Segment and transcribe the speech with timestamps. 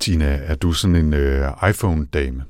[0.00, 2.44] Tina, er du sådan en øh, iPhone-dame?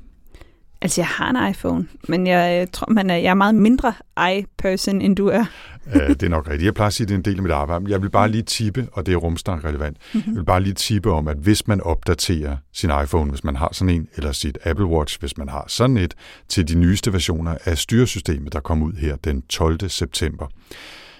[0.81, 5.01] Altså, jeg har en iPhone, men jeg tror, man er, jeg er meget mindre i-person,
[5.01, 5.45] end du er.
[5.85, 6.65] uh, det er nok rigtigt.
[6.65, 7.85] Jeg plejer at sige, at det er en del af mit arbejde.
[7.87, 10.31] Jeg vil bare lige tippe, og det er rumsnak relevant, mm-hmm.
[10.31, 13.69] jeg vil bare lige tippe om, at hvis man opdaterer sin iPhone, hvis man har
[13.71, 16.13] sådan en, eller sit Apple Watch, hvis man har sådan et,
[16.49, 19.89] til de nyeste versioner af styresystemet, der kom ud her den 12.
[19.89, 20.47] september,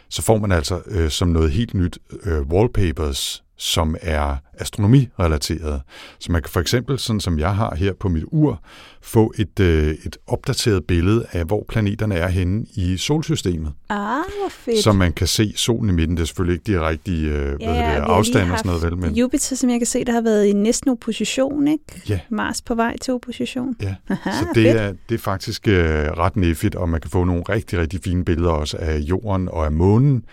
[0.09, 5.81] så får man altså øh, som noget helt nyt øh, wallpapers som er astronomirelateret.
[6.19, 8.61] Så man kan for eksempel, sådan som jeg har her på mit ur,
[9.02, 13.73] få et, øh, et opdateret billede af, hvor planeterne er henne i solsystemet.
[13.89, 14.83] Ah, hvor fedt.
[14.83, 16.17] Så man kan se solen i midten.
[16.17, 18.83] Det er selvfølgelig ikke de rigtige øh, ja, hvad det, afstand og sådan noget.
[18.83, 19.16] Vel, men...
[19.16, 22.02] Jupiter, som jeg kan se, der har været i næsten opposition, ikke?
[22.09, 22.19] Ja.
[22.30, 23.75] Mars på vej til opposition.
[23.81, 27.23] Ja, Aha, så det er, det er faktisk øh, ret neffigt, og man kan få
[27.23, 30.23] nogle rigtig, rigtig fine billeder også af jorden og af månen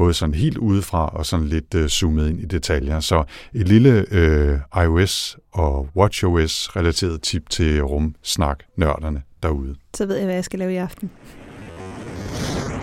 [0.00, 3.00] både sådan helt udefra og sådan lidt øh, zoomet ind i detaljer.
[3.00, 9.74] Så et lille øh, iOS og WatchOS relateret tip til rumsnak-nørderne derude.
[9.94, 11.10] Så ved jeg, hvad jeg skal lave i aften.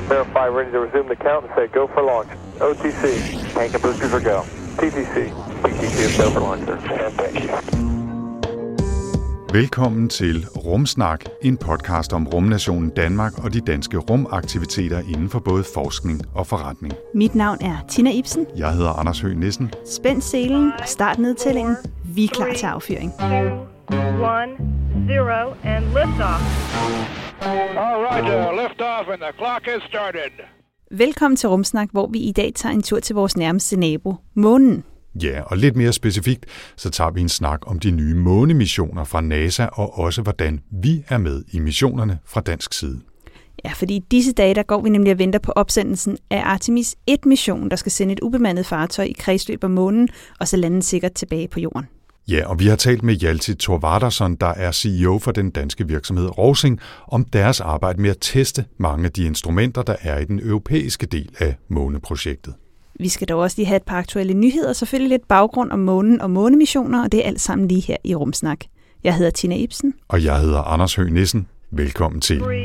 [0.09, 2.31] Verify ready to resume the count and say go for launch.
[2.67, 3.03] OTC,
[3.55, 4.39] tank and boosters are go.
[4.79, 5.15] TTC,
[5.63, 6.75] TTC is go for launch, sir.
[7.05, 7.96] And thank you.
[9.53, 15.63] Velkommen til Rumsnak, en podcast om rumnationen Danmark og de danske rumaktiviteter inden for både
[15.73, 16.93] forskning og forretning.
[17.13, 18.45] Mit navn er Tina Ibsen.
[18.57, 19.73] Jeg hedder Anders Høgh Nissen.
[19.85, 21.75] Spænd selen og start nedtællingen.
[22.15, 23.11] Vi er klar til affyring.
[23.19, 23.39] 2, 1,
[25.07, 25.29] 0
[25.63, 26.41] and liftoff.
[27.41, 30.31] All right, uh, lift off and the clock is started.
[30.91, 34.83] Velkommen til Rumsnak, hvor vi i dag tager en tur til vores nærmeste nabo, månen.
[35.23, 39.21] Ja, og lidt mere specifikt, så tager vi en snak om de nye månemissioner fra
[39.21, 42.99] NASA, og også hvordan vi er med i missionerne fra dansk side.
[43.65, 46.95] Ja, fordi i disse dage, der går vi nemlig og venter på opsendelsen af Artemis
[47.11, 51.13] 1-mission, der skal sende et ubemandet fartøj i kredsløb om månen, og så lande sikkert
[51.13, 51.85] tilbage på jorden.
[52.29, 56.37] Ja, og vi har talt med Hjalti Thorvardarsson, der er CEO for den danske virksomhed
[56.37, 60.39] Rosing, om deres arbejde med at teste mange af de instrumenter, der er i den
[60.39, 62.53] europæiske del af måneprojektet.
[62.99, 66.21] Vi skal dog også lige have et par aktuelle nyheder, selvfølgelig lidt baggrund om månen
[66.21, 68.59] og månemissioner, og det er alt sammen lige her i Rumsnak.
[69.03, 69.93] Jeg hedder Tina Ibsen.
[70.07, 71.47] Og jeg hedder Anders Høgh Nissen.
[71.71, 72.39] Velkommen til.
[72.39, 72.63] 3, 2, 1,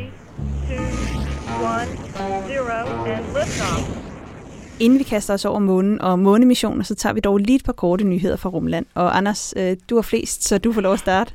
[2.48, 2.70] 0,
[3.06, 4.02] and
[4.80, 7.72] Inden vi kaster os over månen og månemissioner, så tager vi dog lige et par
[7.72, 8.86] korte nyheder fra Rumland.
[8.94, 11.34] Og Anders, øh, du har flest, så du får lov at starte.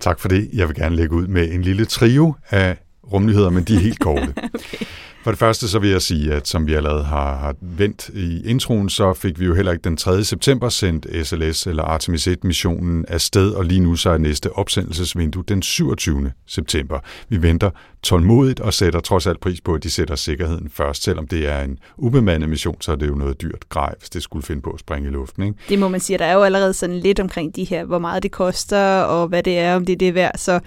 [0.00, 0.50] Tak for det.
[0.52, 2.76] Jeg vil gerne lægge ud med en lille trio af
[3.12, 4.34] rumnyheder, men de er helt korte.
[4.54, 4.86] okay.
[5.26, 8.42] For det første så vil jeg sige, at som vi allerede har, har vendt i
[8.44, 10.24] introen, så fik vi jo heller ikke den 3.
[10.24, 15.62] september sendt SLS eller Artemis 1-missionen afsted, og lige nu så er næste opsendelsesvindue den
[15.62, 16.32] 27.
[16.46, 16.98] september.
[17.28, 17.70] Vi venter
[18.02, 21.02] tålmodigt og sætter trods alt pris på, at de sætter sikkerheden først.
[21.02, 24.22] Selvom det er en ubemandet mission, så er det jo noget dyrt grej, hvis det
[24.22, 25.42] skulle finde på at springe i luften.
[25.42, 25.58] Ikke?
[25.68, 26.18] Det må man sige.
[26.18, 29.42] Der er jo allerede sådan lidt omkring de her, hvor meget det koster, og hvad
[29.42, 30.38] det er, om det er det værd.
[30.38, 30.60] Så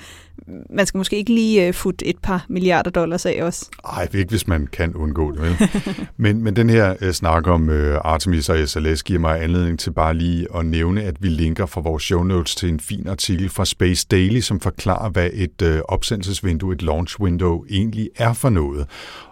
[0.70, 3.70] man skal måske ikke lige uh, futte et par milliarder dollars af os.
[3.86, 5.42] Nej, ikke hvis man kan undgå det.
[5.42, 5.70] Vel?
[6.18, 9.92] men, men den her uh, snak om uh, Artemis og SLS giver mig anledning til
[9.92, 13.50] bare lige at nævne, at vi linker fra vores show notes til en fin artikel
[13.50, 18.50] fra Space Daily, som forklarer, hvad et uh, opsendelsesvindue, et launch window, egentlig er for
[18.50, 18.88] noget.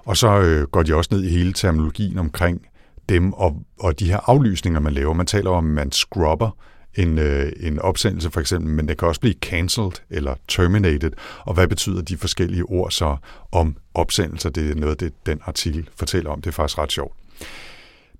[0.06, 2.61] Og så uh, går de også ned i hele terminologien omkring
[3.09, 5.13] dem og, og de her aflysninger, man laver.
[5.13, 6.50] Man taler om, at man scrubber
[6.97, 11.12] en, øh, en opsendelse for eksempel, men det kan også blive cancelled eller terminated.
[11.40, 13.18] Og hvad betyder de forskellige ord så
[13.52, 14.50] om opsendelser?
[14.50, 16.41] Det er noget, det den artikel fortæller om.
[16.41, 17.13] Det er faktisk ret sjovt.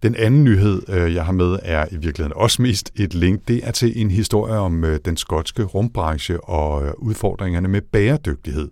[0.04, 3.48] Den anden nyhed, øh, jeg har med, er i virkeligheden også mest et link.
[3.48, 8.70] Det er til en historie om øh, den skotske rumbranche og øh, udfordringerne med bæredygtighed.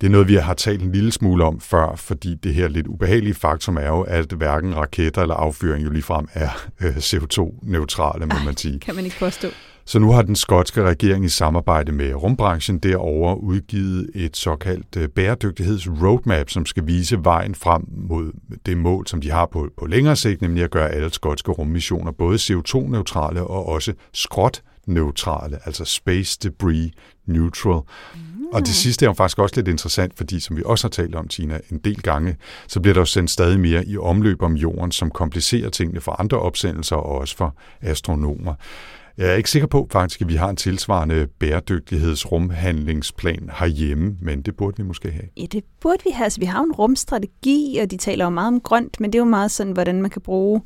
[0.00, 2.86] Det er noget, vi har talt en lille smule om før, fordi det her lidt
[2.86, 6.48] ubehagelige faktum er jo, at hverken raketter eller affyring jo ligefrem er
[6.80, 8.80] øh, CO2-neutrale, må Ej, man sige.
[8.80, 9.48] kan man ikke påstå.
[9.88, 15.08] Så nu har den skotske regering i samarbejde med rumbranchen derover udgivet et såkaldt øh,
[15.08, 18.32] bæredygtighedsroadmap, som skal vise vejen frem mod
[18.66, 22.12] det mål, som de har på, på længere sigt, nemlig at gøre alle skotske rummissioner
[22.12, 23.92] både CO2-neutrale og også
[24.86, 26.92] skrot-neutrale, altså space debris
[27.26, 27.80] neutral.
[28.14, 28.20] Mm.
[28.52, 31.14] Og det sidste er jo faktisk også lidt interessant, fordi som vi også har talt
[31.14, 32.36] om, Tina, en del gange,
[32.68, 36.20] så bliver der jo sendt stadig mere i omløb om jorden, som komplicerer tingene for
[36.20, 38.54] andre opsendelser og også for astronomer.
[39.18, 44.56] Jeg er ikke sikker på faktisk, at vi har en tilsvarende bæredygtighedsrumhandlingsplan herhjemme, men det
[44.56, 45.24] burde vi måske have.
[45.36, 46.24] Ja, det burde vi have.
[46.24, 49.20] Altså, vi har en rumstrategi, og de taler jo meget om grønt, men det er
[49.20, 50.60] jo meget sådan, hvordan man kan bruge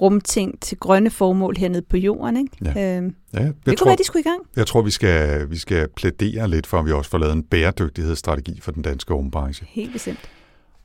[0.00, 2.36] rumting til grønne formål hernede på jorden.
[2.36, 2.78] Ikke?
[2.80, 2.96] Ja.
[2.96, 4.40] Øhm, ja, det tror, kunne være, de skulle i gang.
[4.56, 7.42] Jeg tror, vi skal, vi skal plædere lidt for, at vi også får lavet en
[7.42, 9.66] bæredygtighedsstrategi for den danske rumbranche.
[9.70, 10.30] Helt bestemt.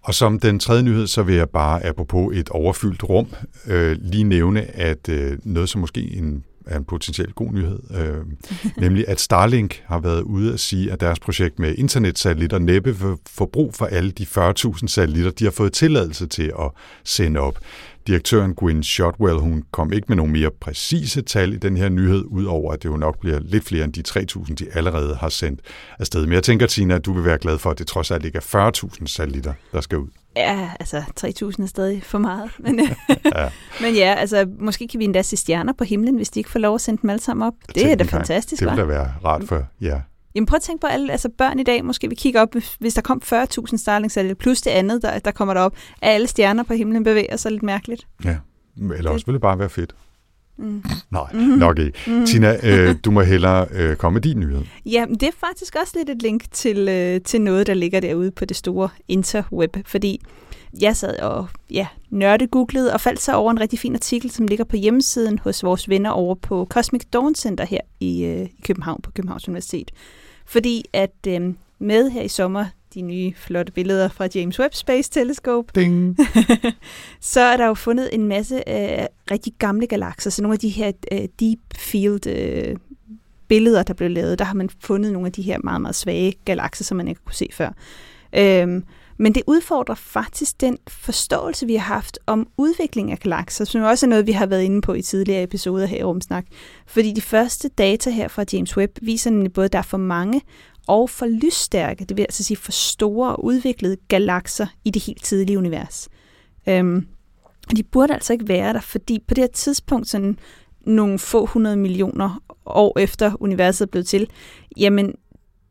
[0.03, 3.27] Og som den tredje nyhed, så vil jeg bare, apropos et overfyldt rum,
[3.67, 8.25] øh, lige nævne, at øh, noget som måske en er en potentielt god nyhed, øh,
[8.83, 12.95] nemlig at Starlink har været ude at sige, at deres projekt med internetsatellitter næppe
[13.29, 16.71] får brug for alle de 40.000 satellitter, de har fået tilladelse til at
[17.03, 17.59] sende op.
[18.07, 22.23] Direktøren Gwyn Shotwell, hun kom ikke med nogle mere præcise tal i den her nyhed,
[22.27, 25.59] udover at det jo nok bliver lidt flere end de 3.000, de allerede har sendt
[25.99, 26.25] afsted.
[26.25, 28.37] Men jeg tænker, Tina, at du vil være glad for, at det trods alt ikke
[28.37, 30.07] er 40.000 satellitter, der skal ud.
[30.35, 32.51] Ja, altså 3.000 er stadig for meget.
[32.63, 32.79] Men
[33.35, 33.49] ja.
[33.81, 36.59] men ja, altså måske kan vi endda se stjerner på himlen, hvis de ikke får
[36.59, 37.53] lov at sende dem alle sammen op.
[37.75, 40.01] Det er da fantastisk, Det vil da være rart for jer.
[40.35, 42.93] Jamen prøv at tænke på alle altså børn i dag, måske vi kigger op, hvis
[42.93, 46.63] der kom 40.000 Starlings, det plus det andet, der, der kommer derop, at alle stjerner
[46.63, 48.07] på himlen bevæger sig lidt mærkeligt.
[48.25, 48.37] Ja,
[48.95, 49.95] eller også vil det bare være fedt.
[50.57, 50.83] Mm.
[51.11, 51.57] Nej, mm-hmm.
[51.57, 51.99] nok ikke.
[52.07, 52.25] Mm-hmm.
[52.25, 54.61] Tina, øh, du må hellere øh, komme med din nyhed.
[54.85, 58.31] Ja, det er faktisk også lidt et link til, øh, til noget, der ligger derude
[58.31, 60.21] på det store interweb, fordi
[60.81, 64.47] jeg sad og ja, nørde googlede og faldt så over en rigtig fin artikel, som
[64.47, 68.61] ligger på hjemmesiden hos vores venner over på Cosmic Dawn Center her i, øh, i
[68.63, 69.91] København på Københavns Universitet.
[70.45, 75.11] Fordi at øh, med her i sommer de nye flotte billeder fra James Webb Space
[75.11, 76.17] Telescope, Ding.
[77.19, 80.29] så er der jo fundet en masse øh, rigtig gamle galakser.
[80.29, 82.75] Så nogle af de her øh, deep field øh,
[83.47, 86.33] billeder, der blev lavet, der har man fundet nogle af de her meget, meget svage
[86.45, 87.69] galakser, som man ikke kunne se før.
[88.33, 88.83] Øhm,
[89.21, 94.05] men det udfordrer faktisk den forståelse, vi har haft om udvikling af galakser, som også
[94.05, 96.45] er noget, vi har været inde på i tidligere episoder her i Rumsnak.
[96.87, 99.97] Fordi de første data her fra James Webb viser nemlig både, at der er for
[99.97, 100.41] mange
[100.87, 105.23] og for lysstærke, det vil altså sige for store og udviklede galakser i det helt
[105.23, 106.09] tidlige univers.
[106.69, 107.07] Øhm,
[107.75, 110.39] de burde altså ikke være der, fordi på det her tidspunkt, sådan
[110.85, 114.29] nogle få hundrede millioner år efter universet er blevet til,
[114.77, 115.13] jamen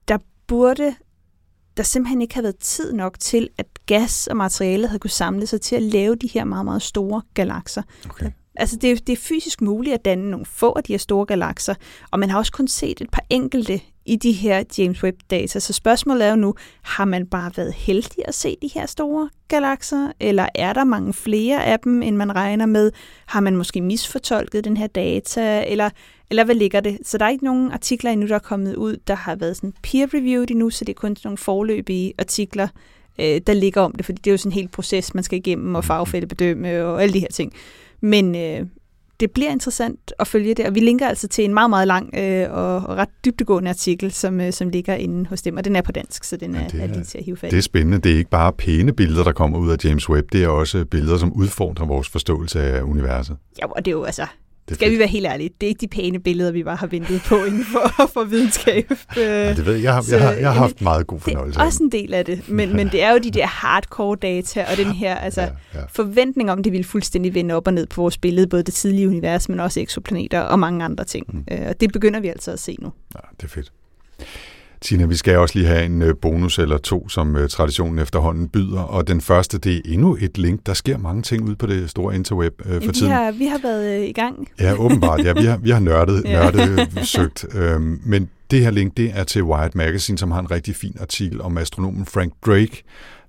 [0.08, 0.94] der burde
[1.80, 5.46] der simpelthen ikke havde været tid nok til, at gas og materiale havde kunne samle
[5.46, 7.82] sig til at lave de her meget, meget store galakser.
[8.10, 8.30] Okay.
[8.56, 11.26] Altså det er, det er fysisk muligt at danne nogle få af de her store
[11.26, 11.74] galakser,
[12.10, 15.58] og man har også kun set et par enkelte i de her James Webb-data.
[15.58, 19.30] Så spørgsmålet er jo nu, har man bare været heldig at se de her store
[19.48, 22.92] galakser, eller er der mange flere af dem, end man regner med?
[23.26, 25.90] Har man måske misfortolket den her data, eller,
[26.30, 26.98] eller hvad ligger det?
[27.04, 29.72] Så der er ikke nogen artikler endnu, der er kommet ud, der har været sådan
[29.82, 32.68] peer-reviewed endnu, så det er kun nogle forløbige artikler,
[33.18, 35.38] øh, der ligger om det, fordi det er jo sådan en hel proces, man skal
[35.38, 37.52] igennem og fagfældebedømme og alle de her ting.
[38.00, 38.66] Men, øh,
[39.20, 42.14] det bliver interessant at følge det, og vi linker altså til en meget, meget lang
[42.18, 45.76] øh, og, og ret dybtegående artikel, som, øh, som ligger inde hos dem, og den
[45.76, 47.58] er på dansk, så den er, ja, er, er lige til at hive fat Det
[47.58, 47.98] er spændende.
[47.98, 50.84] Det er ikke bare pæne billeder, der kommer ud af James Webb, det er også
[50.84, 53.36] billeder, som udfordrer vores forståelse af universet.
[53.58, 54.26] Ja, og det er jo altså,
[54.70, 54.94] det Skal fedt.
[54.94, 57.36] vi være helt ærlige, det er ikke de pæne billeder, vi bare har ventet på
[57.48, 58.90] inden for, for videnskab.
[59.16, 59.82] Ja, det ved jeg.
[59.82, 61.58] Jeg har, jeg har, jeg har haft meget god fornøjelse.
[61.58, 64.16] Det er også en del af det, men, men det er jo de der hardcore
[64.22, 65.80] data, og den her altså, ja, ja.
[65.88, 69.08] forventning om, det vil fuldstændig vende op og ned på vores billede, både det tidlige
[69.08, 71.26] univers, men også eksoplaneter og mange andre ting.
[71.32, 71.44] Mm.
[71.50, 72.92] Øh, og det begynder vi altså at se nu.
[73.14, 73.72] Ja, det er fedt.
[74.82, 78.48] Tina, vi skal også lige have en øh, bonus eller to, som øh, traditionen efterhånden
[78.48, 78.80] byder.
[78.80, 80.66] Og den første, det er endnu et link.
[80.66, 83.12] Der sker mange ting ud på det store interweb øh, for vi tiden.
[83.12, 84.48] Har, vi har været i gang.
[84.60, 85.24] Ja, åbenbart.
[85.24, 87.46] Ja, vi har, vi har nørdet, nørdet søgt.
[87.54, 90.96] Øhm, men det her link, det er til Wired Magazine, som har en rigtig fin
[91.00, 92.82] artikel om astronomen Frank Drake,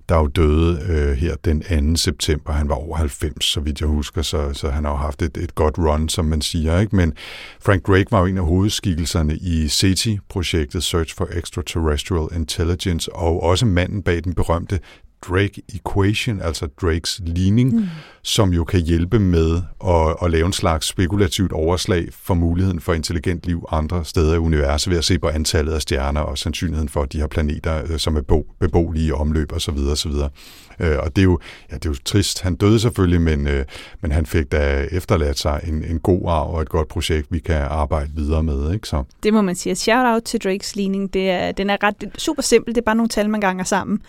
[0.08, 1.96] der jo døde øh, her den 2.
[1.96, 2.52] september.
[2.52, 5.36] Han var over 90, så vidt jeg husker, så, så han har jo haft et,
[5.36, 6.80] et godt run, som man siger.
[6.80, 6.96] Ikke?
[6.96, 7.12] Men
[7.60, 13.66] Frank Drake var jo en af hovedskikkelserne i SETI-projektet Search for Extraterrestrial Intelligence, og også
[13.66, 14.80] manden bag den berømte
[15.28, 17.86] Drake Equation, altså Drakes ligning, mm.
[18.22, 22.94] som jo kan hjælpe med at, at lave en slags spekulativt overslag for muligheden for
[22.94, 26.88] intelligent liv andre steder i universet ved at se på antallet af stjerner og sandsynligheden
[26.88, 29.78] for, at de har planeter, øh, som er beboelige i omløb osv.
[29.92, 30.12] osv.
[30.80, 31.38] Øh, og det er, jo,
[31.70, 32.42] ja, det er jo trist.
[32.42, 33.64] Han døde selvfølgelig, men, øh,
[34.00, 37.38] men han fik da efterladt sig en, en god arv og et godt projekt, vi
[37.38, 38.72] kan arbejde videre med.
[38.72, 38.88] Ikke?
[38.88, 39.04] Så.
[39.22, 39.74] Det må man sige.
[39.74, 41.14] Shout out til Drakes ligning.
[41.14, 42.74] Det er, den er ret super simpel.
[42.74, 44.02] Det er bare nogle tal, man ganger sammen.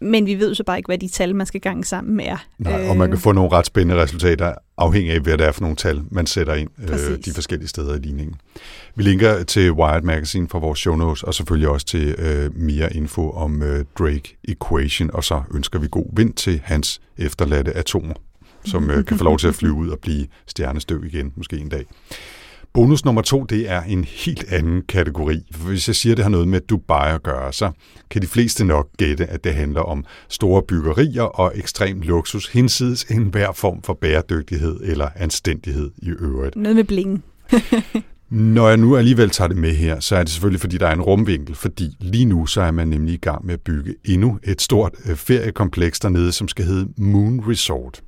[0.00, 2.46] Men vi ved så bare ikke, hvad de tal, man skal gange sammen med er.
[2.58, 5.60] Nej, og man kan få nogle ret spændende resultater, afhængig af, hvad det er for
[5.60, 8.36] nogle tal, man sætter ind øh, de forskellige steder i ligningen.
[8.94, 12.92] Vi linker til Wired Magazine for vores show notes, og selvfølgelig også til øh, mere
[12.92, 18.14] info om øh, Drake Equation, og så ønsker vi god vind til hans efterladte atomer,
[18.64, 21.68] som øh, kan få lov til at flyve ud og blive stjernestøv igen, måske en
[21.68, 21.84] dag.
[22.74, 25.42] Bonus nummer to, det er en helt anden kategori.
[25.52, 27.70] For hvis jeg siger, at det har noget med Dubai at gøre, så
[28.10, 33.04] kan de fleste nok gætte, at det handler om store byggerier og ekstrem luksus, hinsides
[33.04, 36.56] enhver form for bæredygtighed eller anstændighed i øvrigt.
[36.56, 37.24] Noget med bling.
[38.30, 40.92] Når jeg nu alligevel tager det med her, så er det selvfølgelig, fordi der er
[40.92, 44.38] en rumvinkel, fordi lige nu så er man nemlig i gang med at bygge endnu
[44.42, 48.02] et stort øh, feriekompleks dernede, som skal hedde Moon Resort.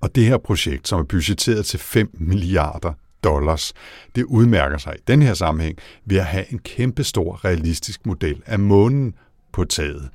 [0.00, 2.92] Og det her projekt, som er budgetteret til 5 milliarder
[3.24, 3.72] dollars.
[4.14, 8.58] Det udmærker sig i den her sammenhæng ved at have en kæmpestor realistisk model af
[8.58, 9.14] månen
[9.52, 10.08] på taget.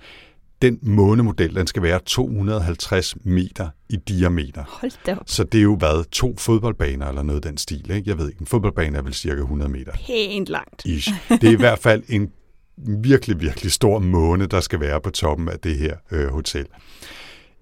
[0.61, 4.63] Den månemodel, den skal være 250 meter i diameter.
[4.67, 5.23] Hold da op.
[5.25, 7.91] Så det er jo været to fodboldbaner eller noget af den stil.
[7.91, 8.09] Ikke?
[8.09, 9.91] Jeg ved ikke, en fodboldbane er vel cirka 100 meter.
[10.07, 10.85] Pænt langt.
[10.85, 11.11] Ish.
[11.29, 12.31] Det er i hvert fald en
[12.87, 16.65] virkelig, virkelig stor måne, der skal være på toppen af det her øh, hotel.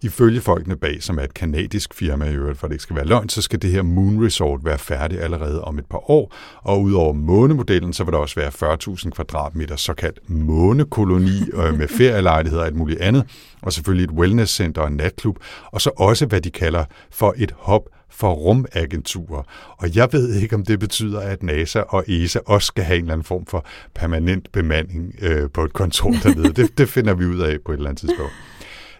[0.05, 3.05] Ifølge folkene bag, som er et kanadisk firma i øvrigt, for det ikke skal være
[3.05, 6.33] løgn, så skal det her Moon Resort være færdig allerede om et par år.
[6.57, 12.61] Og udover månemodellen, så vil der også være 40.000 kvadratmeter såkaldt månekoloni øh, med ferielejligheder
[12.61, 13.23] og alt muligt andet.
[13.61, 15.37] Og selvfølgelig et wellnesscenter og en natklub.
[15.71, 19.43] Og så også, hvad de kalder for et hop for rumagenturer.
[19.77, 23.03] Og jeg ved ikke, om det betyder, at NASA og ESA også skal have en
[23.03, 26.53] eller anden form for permanent bemanding øh, på et kontor dernede.
[26.53, 28.33] Det, det finder vi ud af på et eller andet tidspunkt.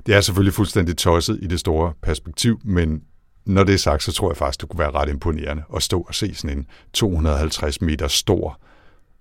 [0.05, 3.01] Det er selvfølgelig fuldstændig tosset i det store perspektiv, men
[3.45, 6.01] når det er sagt, så tror jeg faktisk, det kunne være ret imponerende at stå
[6.01, 8.59] og se sådan en 250 meter stor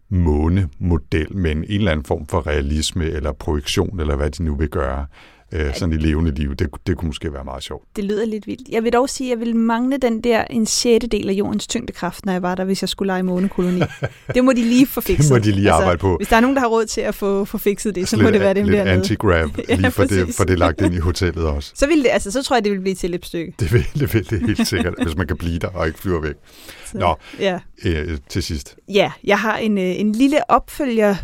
[0.09, 4.57] månemodel med en, en eller anden form for realisme eller projektion, eller hvad de nu
[4.57, 5.07] vil gøre
[5.55, 6.55] øh, sådan i levende liv.
[6.55, 7.85] Det, det kunne måske være meget sjovt.
[7.97, 8.69] Det lyder lidt vildt.
[8.69, 11.67] Jeg vil dog sige, at jeg vil mangle den der en sjette del af jordens
[11.67, 13.83] tyngdekraft, når jeg var der, hvis jeg skulle lege månekoloni.
[14.35, 15.25] det må de lige få fikset.
[15.31, 16.17] Det må de lige arbejde altså, på.
[16.17, 18.31] Hvis der er nogen, der har råd til at få, få fikset det, så må
[18.31, 18.95] det være dem lidt dernede.
[18.95, 21.73] anti-grab, lige ja, for, det, for det lagt ind i hotellet også.
[21.75, 23.55] Så, vil det, altså, så tror jeg, det vil blive til et stykke.
[23.61, 26.23] Det vil det, vil det helt sikkert, hvis man kan blive der og ikke flyve
[26.23, 26.35] væk.
[26.87, 27.59] Så, Nå, ja.
[27.85, 28.77] øh, til sidst.
[28.89, 31.15] Ja, jeg har en, øh, en lille opfølger,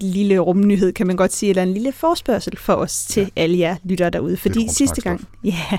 [0.00, 3.42] lille rumnyhed kan man godt sige, eller en lille forspørgsel for os til ja.
[3.42, 4.36] alle jer lyttere derude.
[4.36, 5.78] Fordi sidste gang, ja,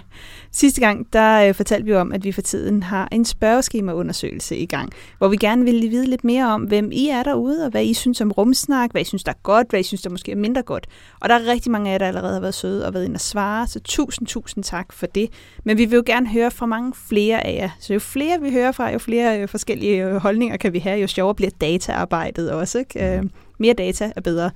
[0.51, 4.65] sidste gang, der øh, fortalte vi om, at vi for tiden har en spørgeskemaundersøgelse i
[4.65, 7.85] gang, hvor vi gerne vil vide lidt mere om, hvem I er derude, og hvad
[7.85, 10.31] I synes om rumsnak, hvad I synes, der er godt, hvad I synes, der måske
[10.31, 10.87] er mindre godt.
[11.19, 13.15] Og der er rigtig mange af jer, der allerede har været søde og været inde
[13.15, 15.29] og svare, så tusind, tusind tak for det.
[15.63, 17.69] Men vi vil jo gerne høre fra mange flere af jer.
[17.79, 20.99] Så jo flere vi hører fra, jo flere øh, forskellige øh, holdninger kan vi have,
[20.99, 22.79] jo sjovere bliver dataarbejdet også.
[22.79, 23.17] Ikke?
[23.17, 23.23] Øh,
[23.59, 24.51] mere data er bedre.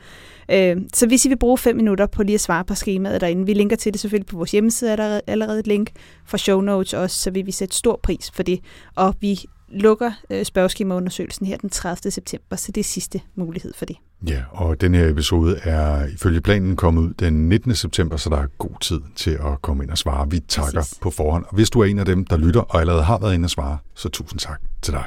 [0.52, 3.46] Øh, så hvis I vil bruge fem minutter på lige at svare på skemaet derinde,
[3.46, 5.90] vi linker til det selvfølgelig på vores hjemmeside, er der allerede et link
[6.26, 8.60] for show notes også, så vil vi sætte stor pris for det.
[8.96, 12.12] Og vi lukker øh, spørgeskemaundersøgelsen her den 30.
[12.12, 13.96] september, så det er sidste mulighed for det.
[14.28, 17.76] Ja, og den her episode er ifølge planen kommet ud den 19.
[17.76, 20.30] september, så der er god tid til at komme ind og svare.
[20.30, 21.00] Vi takker Præcis.
[21.02, 21.46] på forhånd.
[21.48, 23.50] Og hvis du er en af dem, der lytter og allerede har været inde og
[23.50, 25.04] svare, så tusind tak til dig.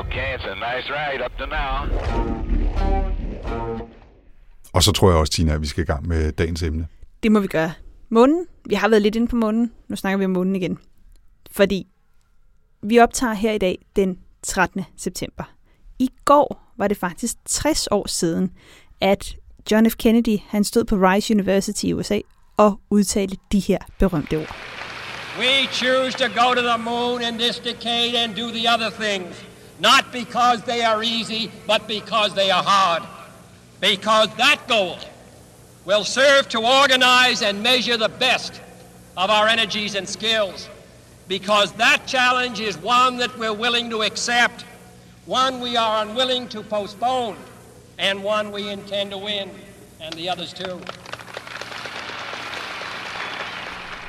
[0.00, 3.23] Okay, it's a nice ride up to now.
[4.74, 6.86] Og så tror jeg også, Tina, at vi skal i gang med dagens emne.
[7.22, 7.72] Det må vi gøre.
[8.08, 8.46] Månen.
[8.66, 9.72] Vi har været lidt inde på månen.
[9.88, 10.78] Nu snakker vi om månen igen.
[11.50, 11.86] Fordi
[12.82, 14.84] vi optager her i dag den 13.
[14.96, 15.44] september.
[15.98, 18.50] I går var det faktisk 60 år siden,
[19.00, 19.36] at
[19.70, 19.94] John F.
[19.96, 22.18] Kennedy han stod på Rice University i USA
[22.56, 24.56] og udtalte de her berømte ord.
[25.38, 29.44] We choose to go to the moon in this decade and do the other things,
[29.80, 33.13] not because they are easy, but because they are hard.
[33.80, 34.98] Because that goal
[35.84, 38.60] will serve to organize and measure the best
[39.16, 40.70] of our energies and skills.
[41.28, 44.64] Because that challenge is one that we're willing to accept,
[45.26, 47.36] one we are unwilling to postpone,
[47.98, 49.50] and one we intend to win,
[50.00, 50.80] and the others too.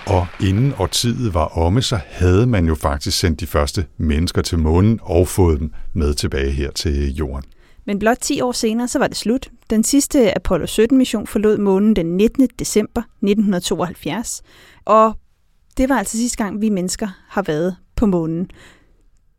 [0.05, 4.59] Og inden årtiet var omme, så havde man jo faktisk sendt de første mennesker til
[4.59, 7.43] månen og fået dem med tilbage her til jorden.
[7.85, 9.49] Men blot 10 år senere, så var det slut.
[9.69, 12.47] Den sidste Apollo 17-mission forlod månen den 19.
[12.59, 14.41] december 1972.
[14.85, 15.13] Og
[15.77, 18.49] det var altså sidste gang, vi mennesker har været på månen.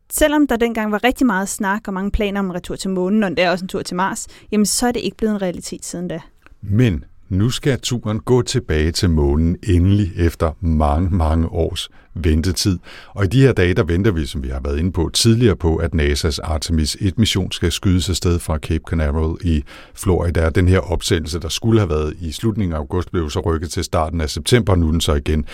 [0.09, 3.23] Selvom der dengang var rigtig meget snak og mange planer om en retur til månen,
[3.23, 5.85] og der også en tur til Mars, jamen så er det ikke blevet en realitet
[5.85, 6.21] siden da.
[6.61, 11.89] Men nu skal turen gå tilbage til månen endelig efter mange, mange års
[12.23, 12.79] ventetid.
[13.09, 15.55] Og i de her dage, der venter vi, som vi har været inde på tidligere,
[15.55, 20.49] på, at NASA's Artemis 1-mission skal skydes afsted fra Cape Canaveral i Florida.
[20.49, 23.83] Den her opsendelse, der skulle have været i slutningen af august, blev så rykket til
[23.83, 24.75] starten af september.
[24.75, 25.45] Nu er den så igen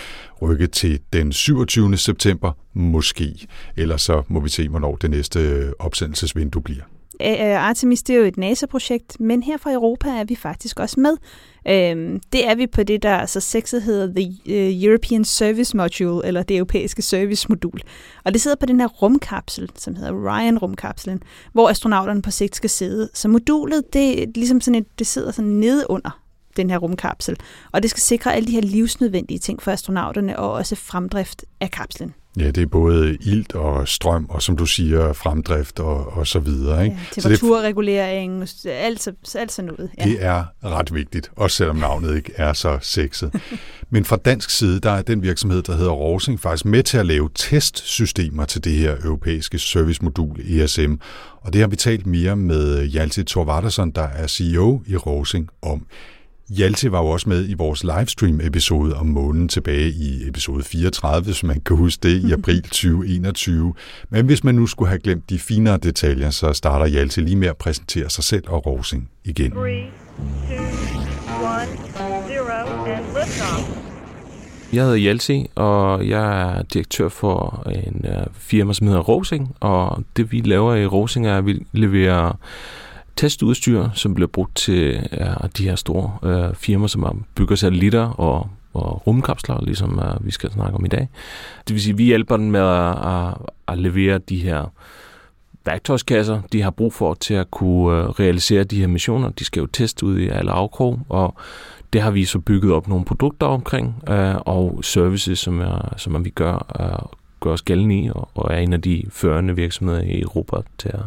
[0.42, 1.98] rykket til den 27.
[1.98, 3.48] september, måske.
[3.78, 6.84] Ellers så må vi se, hvornår det næste opsendelsesvindue bliver.
[7.22, 10.80] Øh, øh, Artemis det er jo et NASA-projekt, men her fra Europa er vi faktisk
[10.80, 11.18] også med.
[11.68, 16.28] Øhm, det er vi på det, der så sexet hedder The øh, European Service Module,
[16.28, 17.82] eller det europæiske servicemodul.
[18.24, 21.20] Og det sidder på den her rumkapsel, som hedder Ryan-rumkapslen,
[21.54, 23.10] hvor astronauterne på sigt skal sidde.
[23.14, 26.20] Så modulet, det, er ligesom sådan et, det sidder sådan nede under
[26.58, 27.38] den her rumkapsel,
[27.72, 31.72] og det skal sikre alle de her livsnødvendige ting for astronauterne, og også fremdrift af
[31.72, 32.14] kapslen.
[32.40, 36.40] Ja, det er både ilt og strøm, og som du siger, fremdrift og, og så
[36.40, 36.84] videre.
[36.84, 36.98] Ikke?
[37.16, 39.90] Ja, temperaturregulering, alt, alt sådan noget.
[40.00, 40.04] Ja.
[40.04, 43.34] Det er ret vigtigt, også selvom navnet ikke er så sexet.
[43.90, 47.06] Men fra dansk side, der er den virksomhed, der hedder Rosing, faktisk med til at
[47.06, 50.94] lave testsystemer til det her europæiske servicemodul ESM.
[51.42, 55.86] Og det har vi talt mere med Hjalte Thorvardason, der er CEO i Rosing, om.
[56.50, 61.44] Hjalte var jo også med i vores livestream-episode om månen tilbage i episode 34, hvis
[61.44, 63.74] man kan huske det, i april 2021.
[64.10, 67.48] Men hvis man nu skulle have glemt de finere detaljer, så starter Hjalte lige med
[67.48, 69.52] at præsentere sig selv og Rosing igen.
[69.52, 69.88] 3, 2, 1,
[72.38, 73.84] 0, and liftoff.
[74.74, 79.56] Jeg hedder Hjalti, og jeg er direktør for en uh, firma, som hedder Rosing.
[79.60, 82.38] Og det vi laver i Rosing er, at vi leverer
[83.16, 88.50] testudstyr, som bliver brugt til ja, de her store øh, firmaer, som bygger satellitter og,
[88.74, 91.10] og rumkapsler, ligesom øh, vi skal snakke om i dag.
[91.68, 93.34] Det vil sige, at vi hjælper dem med at, at,
[93.68, 94.72] at levere de her
[95.66, 99.30] værktøjskasser, de har brug for til at kunne øh, realisere de her missioner.
[99.30, 101.36] De skal jo teste ud i alle afkrog, og
[101.94, 106.26] det har vi så bygget op nogle produkter omkring, øh, og services, som, er, som
[106.26, 110.02] vi gør, øh, gør os gældende i, og, og er en af de førende virksomheder
[110.02, 111.00] i Europa til at,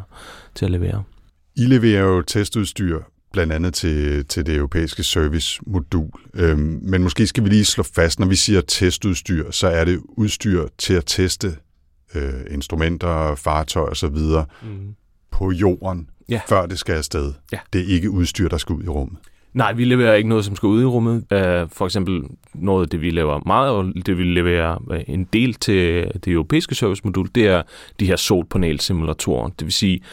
[0.55, 1.03] til at levere.
[1.57, 3.01] I leverer jo testudstyr
[3.33, 6.11] blandt andet til, til det europæiske servicemodul.
[6.35, 10.01] Øhm, men måske skal vi lige slå fast, når vi siger testudstyr, så er det
[10.07, 11.57] udstyr til at teste
[12.15, 14.09] øh, instrumenter, fartøjer osv.
[14.09, 14.95] Mm.
[15.31, 16.41] på jorden, ja.
[16.49, 17.33] før det skal afsted.
[17.53, 17.59] Ja.
[17.73, 19.19] Det er ikke udstyr, der skal ud i rummet.
[19.55, 21.17] Nej, vi leverer ikke noget, som skal ud i rummet.
[21.17, 22.23] Uh, for eksempel
[22.55, 26.75] noget, det vi laver meget, og det vi leverer øh, en del til det europæiske
[26.75, 27.63] servicemodul, det er
[28.01, 29.49] de her solpanelsimulatorer.
[29.49, 30.07] Det vil sige, uh,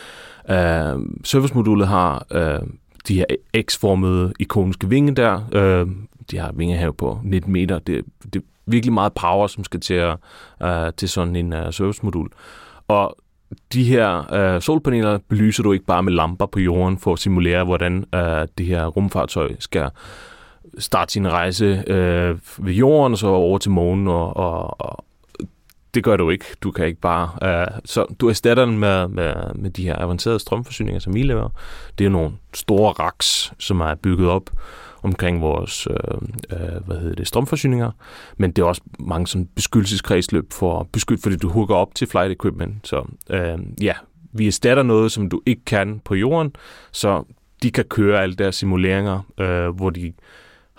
[0.50, 2.59] Øh, servicemodulet har øh,
[3.07, 3.25] de her
[3.62, 5.41] X-formede ikoniske vinge der.
[5.51, 5.88] Øh,
[6.31, 7.79] de har vingehave på 19 meter.
[7.79, 10.17] Det, det er virkelig meget power, som skal til, at,
[10.63, 12.29] øh, til sådan en øh, servicemodul.
[12.88, 13.17] Og
[13.73, 17.63] de her øh, solpaneler belyser du ikke bare med lamper på jorden for at simulere,
[17.63, 19.89] hvordan øh, det her rumfartøj skal
[20.77, 24.07] starte sin rejse øh, ved jorden og så over til månen.
[24.07, 25.05] Og, og, og
[25.93, 26.45] det gør du ikke.
[26.63, 27.29] Du kan ikke bare...
[27.43, 31.50] Øh, så du erstatter den med, med, med de her avancerede strømforsyninger, som vi laver.
[31.97, 34.50] Det er nogle store raks, som er bygget op
[35.03, 36.17] omkring vores øh,
[36.51, 37.91] øh, hvad hedder det, strømforsyninger,
[38.38, 42.32] men det er også mange sådan beskyttelseskredsløb for beskytte, fordi du hugger op til flight
[42.32, 42.88] equipment.
[42.88, 43.93] Så øh, ja,
[44.32, 46.56] vi erstatter noget, som du ikke kan på jorden,
[46.91, 47.23] så
[47.63, 50.13] de kan køre alle deres simuleringer, øh, hvor de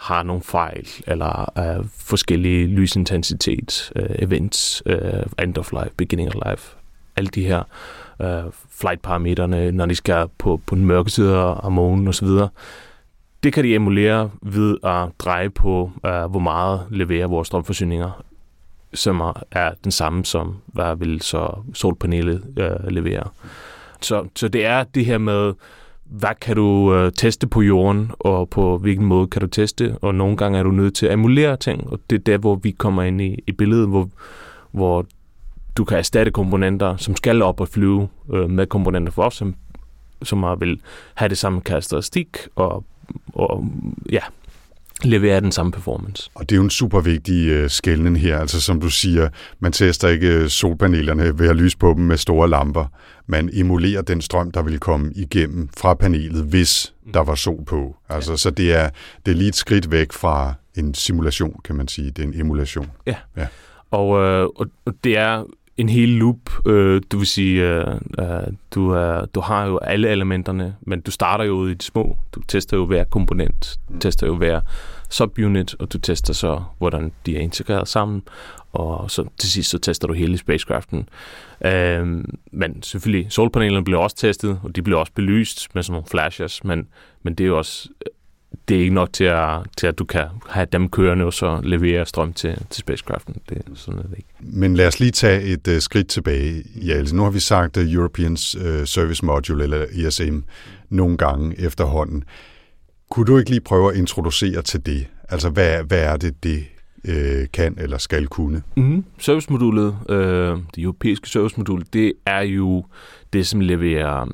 [0.05, 6.51] har nogle fejl, eller øh, forskellige lysintensitet, øh, events, øh, end of life, beginning of
[6.51, 6.77] life,
[7.17, 7.63] alle de her
[8.23, 12.29] øh, flight-parametrene, når de skal på, på den mørke side af månen osv.,
[13.43, 18.25] det kan de emulere ved at dreje på, uh, hvor meget leverer vores strømforsyninger,
[18.95, 23.29] som er den samme som, hvad vil så solpanelet uh, levere.
[24.01, 25.53] Så, så det er det her med,
[26.05, 30.15] hvad kan du øh, teste på jorden, og på hvilken måde kan du teste, og
[30.15, 32.71] nogle gange er du nødt til at emulere ting, og det er der, hvor vi
[32.71, 34.09] kommer ind i, i billedet, hvor,
[34.71, 35.07] hvor
[35.77, 39.55] du kan erstatte komponenter, som skal op og flyve øh, med komponenter for os, som,
[40.23, 40.81] som vil
[41.15, 42.85] have det samme karakteristik og
[43.35, 43.65] og
[44.13, 44.21] ja,
[45.09, 46.31] levere den samme performance.
[46.35, 48.39] Og det er jo en super vigtig uh, skældning her.
[48.39, 49.29] Altså som du siger,
[49.61, 52.87] man tester ikke øh, solpanelerne ved at lyse på dem med store lamper.
[53.27, 57.97] Man emulerer den strøm, der vil komme igennem fra panelet, hvis der var sol på.
[58.09, 58.37] Altså, ja.
[58.37, 58.91] Så det er,
[59.27, 62.11] det er lige et skridt væk fra en simulation, kan man sige.
[62.11, 62.91] Det er en emulation.
[63.07, 63.47] Ja, ja.
[63.91, 64.49] Og, øh,
[64.85, 65.45] og det er
[65.77, 66.67] en hel loop.
[66.67, 71.11] Øh, du vil sige, øh, øh, du, er, du har jo alle elementerne, men du
[71.11, 72.17] starter jo ud i de små.
[72.35, 74.61] Du tester jo hver komponent, du tester jo hver
[75.11, 78.23] subunit, og du tester så, hvordan de er integreret sammen,
[78.73, 81.09] og så til sidst så tester du hele spacecraften.
[81.65, 86.07] Øh, men selvfølgelig, solpanelerne bliver også testet, og de bliver også belyst med sådan nogle
[86.11, 86.89] flashes, men,
[87.23, 87.89] men det er jo også
[88.69, 91.61] det er ikke nok til at, til at du kan have dem kørende og så
[91.63, 93.37] levere strøm til, til spacecraften.
[93.49, 94.29] Det er sådan er det ikke.
[94.41, 97.17] Men lad os lige tage et uh, skridt tilbage i altså.
[97.17, 100.39] Nu har vi sagt uh, European uh, Service Module, eller ESM,
[100.91, 102.25] nogle gange efterhånden.
[103.11, 105.07] Kunne du ikke lige prøve at introducere til det?
[105.29, 106.65] Altså, hvad, hvad er det, det
[107.09, 108.63] uh, kan eller skal kunne?
[108.77, 109.05] Mm-hmm.
[109.19, 110.17] Servicemodulet, uh,
[110.75, 112.85] det europæiske servicemodul, det er jo
[113.33, 114.27] det, som leverer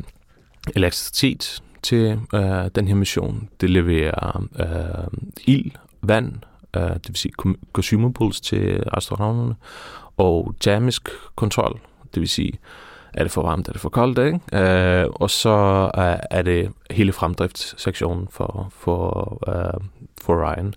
[0.77, 3.49] elektricitet til øh, den her mission.
[3.61, 5.71] Det leverer øh, ild,
[6.03, 6.33] vand,
[6.77, 7.33] øh, det vil sige
[7.73, 9.55] consumables til astronauterne,
[10.16, 11.81] og termisk kontrol,
[12.14, 12.53] det vil sige,
[13.14, 14.40] er det for varmt, er det for koldt, ikke?
[14.53, 19.81] Øh, og så øh, er det hele fremdriftssektionen for, for, øh,
[20.23, 20.75] for Ryan.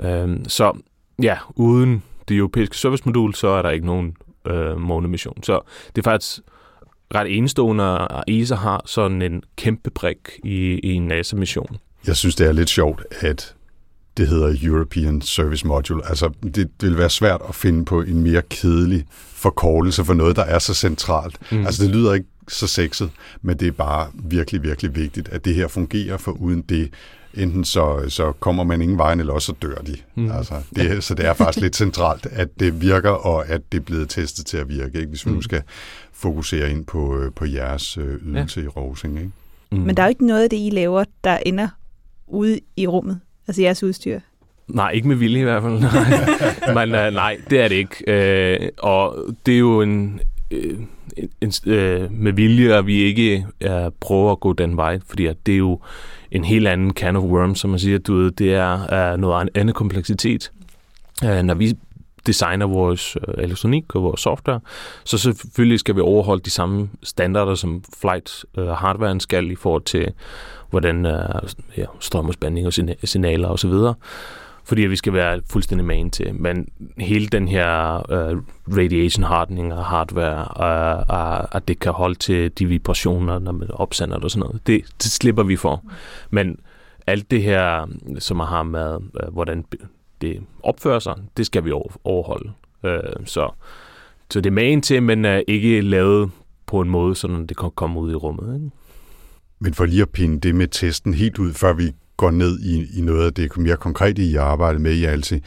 [0.00, 0.72] Øh, så
[1.22, 5.42] ja, uden det europæiske servicemodul, så er der ikke nogen øh, månemission.
[5.42, 5.60] Så
[5.96, 6.40] det er faktisk
[7.14, 11.76] ret enestående, at ESA har sådan en kæmpe brik i, i en NASA-mission.
[12.06, 13.54] Jeg synes, det er lidt sjovt, at
[14.16, 16.08] det hedder European Service Module.
[16.08, 20.36] Altså, det, det vil være svært at finde på en mere kedelig forkortelse for noget,
[20.36, 21.52] der er så centralt.
[21.52, 21.66] Mm.
[21.66, 23.10] Altså, det lyder ikke så sexet,
[23.42, 26.90] men det er bare virkelig, virkelig vigtigt, at det her fungerer, for uden det,
[27.34, 29.96] enten så, så kommer man ingen vejen, eller også så dør de.
[30.14, 30.30] Mm.
[30.30, 33.82] Altså, det, så det er faktisk lidt centralt, at det virker, og at det er
[33.84, 35.08] blevet testet til at virke, ikke?
[35.08, 35.36] hvis vi mm.
[35.36, 35.62] nu skal
[36.12, 38.66] fokusere ind på, øh, på jeres øh, ydelse ja.
[38.66, 39.18] i Rosing.
[39.18, 39.30] Ikke?
[39.72, 39.78] Mm.
[39.78, 41.68] Men der er jo ikke noget af det, I laver, der ender
[42.26, 44.20] ude i rummet, altså jeres udstyr.
[44.68, 45.80] Nej, ikke med vilje i hvert fald.
[46.74, 48.60] Nej, Men, uh, nej det er det ikke.
[48.62, 49.16] Uh, og
[49.46, 50.20] det er jo en,
[50.54, 50.58] uh,
[51.40, 55.36] en, uh, med vilje, at vi ikke uh, prøver at gå den vej, fordi at
[55.46, 55.80] det er jo
[56.32, 57.98] en helt anden can of worms, som man siger.
[57.98, 60.52] Du ved, det er uh, noget andet kompleksitet.
[61.24, 61.74] Uh, når vi
[62.26, 64.60] designer vores uh, elektronik og vores software,
[65.04, 69.54] så selvfølgelig skal vi overholde de samme standarder, som flight øh, uh, hardware skal i
[69.54, 70.12] forhold til,
[70.70, 71.12] hvordan uh,
[71.76, 72.72] ja, strøm og spænding og
[73.04, 73.72] signaler osv.,
[74.70, 76.34] fordi vi skal være fuldstændig man til.
[76.34, 78.42] Men hele den her uh,
[78.76, 83.70] radiation hardening og hardware, uh, uh, at det kan holde til de vibrationer, når man
[83.70, 85.84] opsender det og sådan noget, det, det slipper vi for.
[86.30, 86.58] Men
[87.06, 87.86] alt det her,
[88.18, 89.64] som har med, uh, hvordan
[90.20, 91.72] det opfører sig, det skal vi
[92.04, 92.52] overholde.
[92.82, 93.50] Uh, så,
[94.30, 96.30] så det er man til, men uh, ikke lavet
[96.66, 98.54] på en måde, så det kan komme ud i rummet.
[98.54, 98.70] Ikke?
[99.58, 102.98] Men for lige at pinde det med testen helt ud, før vi går ned i,
[102.98, 105.42] i noget af det mere konkrete, I arbejder med i Alti,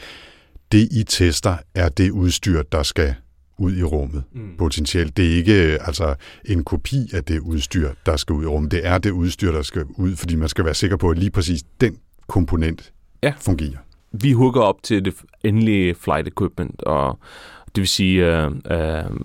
[0.72, 3.14] det I tester er det udstyr, der skal
[3.58, 4.56] ud i rummet mm.
[4.58, 5.16] potentielt.
[5.16, 8.70] Det er ikke altså en kopi af det udstyr, der skal ud i rummet.
[8.70, 11.30] Det er det udstyr, der skal ud, fordi man skal være sikker på, at lige
[11.30, 13.32] præcis den komponent ja.
[13.38, 13.78] fungerer.
[14.12, 17.18] Vi hugger op til det endelige flight equipment, og
[17.66, 19.16] det vil sige, uh, uh,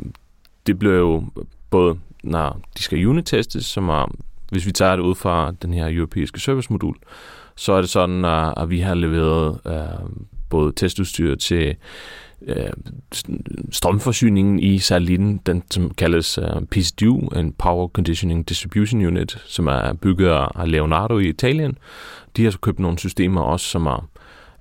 [0.68, 1.24] det bliver jo
[1.70, 4.16] både, når de skal unit-testes, som er,
[4.52, 6.96] hvis vi tager det ud fra den her europæiske service-modul,
[7.60, 8.26] så er det sådan,
[8.58, 10.10] at vi har leveret øh,
[10.50, 11.76] både testudstyr til
[12.48, 12.70] øh,
[13.72, 19.94] strømforsyningen i satellitten, den som kaldes øh, PCDU, en Power Conditioning Distribution Unit, som er
[19.94, 21.78] bygget af Leonardo i Italien.
[22.38, 24.10] De har så købt nogle systemer også, som er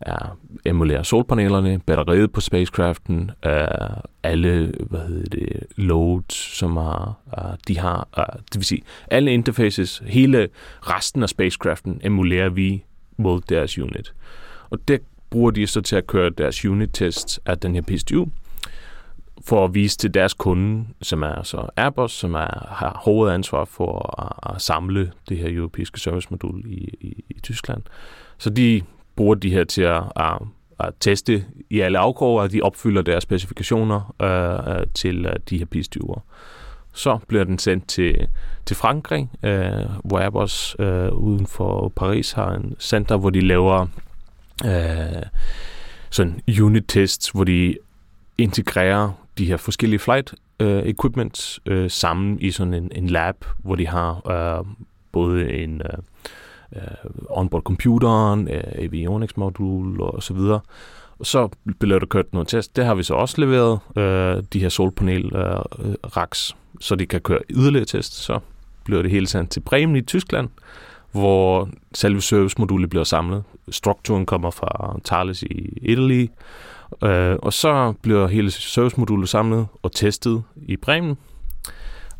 [0.00, 3.66] er emulerer solpanelerne, batteriet på spacecraften, øh,
[4.22, 9.32] alle hvad hedder det, loads, som er, øh, de har, øh, det vil sige, alle
[9.32, 10.48] interfaces, hele
[10.82, 12.84] resten af spacecraften emulerer vi
[13.18, 14.14] mod deres unit.
[14.70, 15.00] Og det
[15.30, 18.26] bruger de så til at køre deres unit-test af den her PSTU,
[19.46, 24.20] for at vise til deres kunde, som er så Airbus, som er, har hovedansvar for
[24.22, 27.82] at, at samle det her europæiske servicemodul i, i, i Tyskland.
[28.38, 28.82] Så de
[29.16, 30.38] bruger de her til at, at,
[30.80, 35.58] at teste i alle afkroger, at de opfylder deres specifikationer øh, øh til øh, de
[35.58, 36.20] her PSTU'er.
[36.92, 38.28] Så bliver den sendt til,
[38.66, 39.72] til Frankrig, øh,
[40.04, 43.86] hvor Airbus øh, uden for Paris har en center, hvor de laver
[44.64, 45.22] øh,
[46.10, 47.76] sådan unit tests, hvor de
[48.38, 53.74] integrerer de her forskellige flight øh, equipment øh, sammen i sådan en, en lab, hvor
[53.74, 54.64] de har øh,
[55.12, 55.98] både en øh,
[56.76, 56.82] øh
[57.30, 60.60] onboard computeren, øh, avionics modul og så videre.
[61.22, 61.48] Så
[61.80, 62.76] blev der kørt noget test.
[62.76, 65.44] Det har vi så også leveret, øh, de her solpanel øh,
[65.78, 68.14] øh, racks, så de kan køre yderligere test.
[68.14, 68.38] Så
[68.84, 70.48] bliver det hele sendt til Bremen i Tyskland,
[71.12, 73.42] hvor selve servicemodulet bliver samlet.
[73.70, 76.26] Strukturen kommer fra Thales i Italy,
[77.04, 81.18] øh, og så bliver hele servicemodulet samlet og testet i Bremen.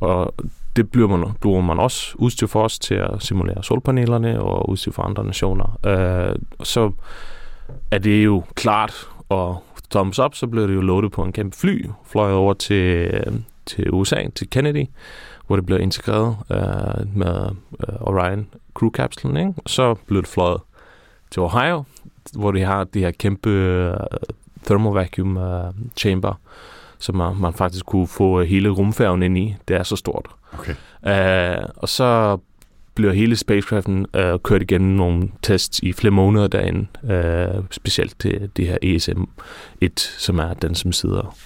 [0.01, 0.35] Og
[0.77, 4.93] det bliver man, bruger man også udstyr for os til at simulere solpanelerne og udstyr
[4.93, 5.79] for andre nationer.
[5.87, 6.93] Øh, så
[7.91, 11.57] er det jo klart, og thumbs up, så bliver det jo loadet på en kæmpe
[11.57, 13.11] fly, fløjet over til,
[13.67, 14.87] til USA, til Kennedy,
[15.47, 17.51] hvor det bliver integreret øh, med
[17.89, 19.53] øh, Orion crew-kapslen, ikke?
[19.57, 20.61] og så bliver det fløjet
[21.31, 21.85] til Ohio,
[22.33, 23.51] hvor de har det her kæmpe
[23.91, 24.07] uh,
[24.67, 26.41] thermal vacuum uh, chamber,
[26.99, 29.57] som man, man faktisk kunne få hele rumfærgen ind i.
[29.69, 30.27] Det er så stort.
[30.53, 30.75] Okay.
[31.03, 32.39] Uh, og så
[32.99, 38.51] bliver hele spacecraften uh, kørt igennem nogle tests i flere måneder derinde, uh, specielt til
[38.57, 41.37] det her ESM-1, som er den, som sidder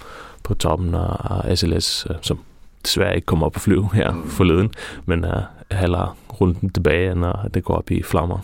[0.44, 2.44] på toppen af SLS, uh, som
[2.84, 4.70] desværre ikke kommer op på flyve her forleden,
[5.06, 5.30] men uh,
[5.70, 8.38] halder runden tilbage, når det går op i flammer.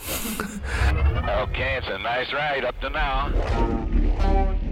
[1.43, 4.68] okay, it's a nice ride up to now.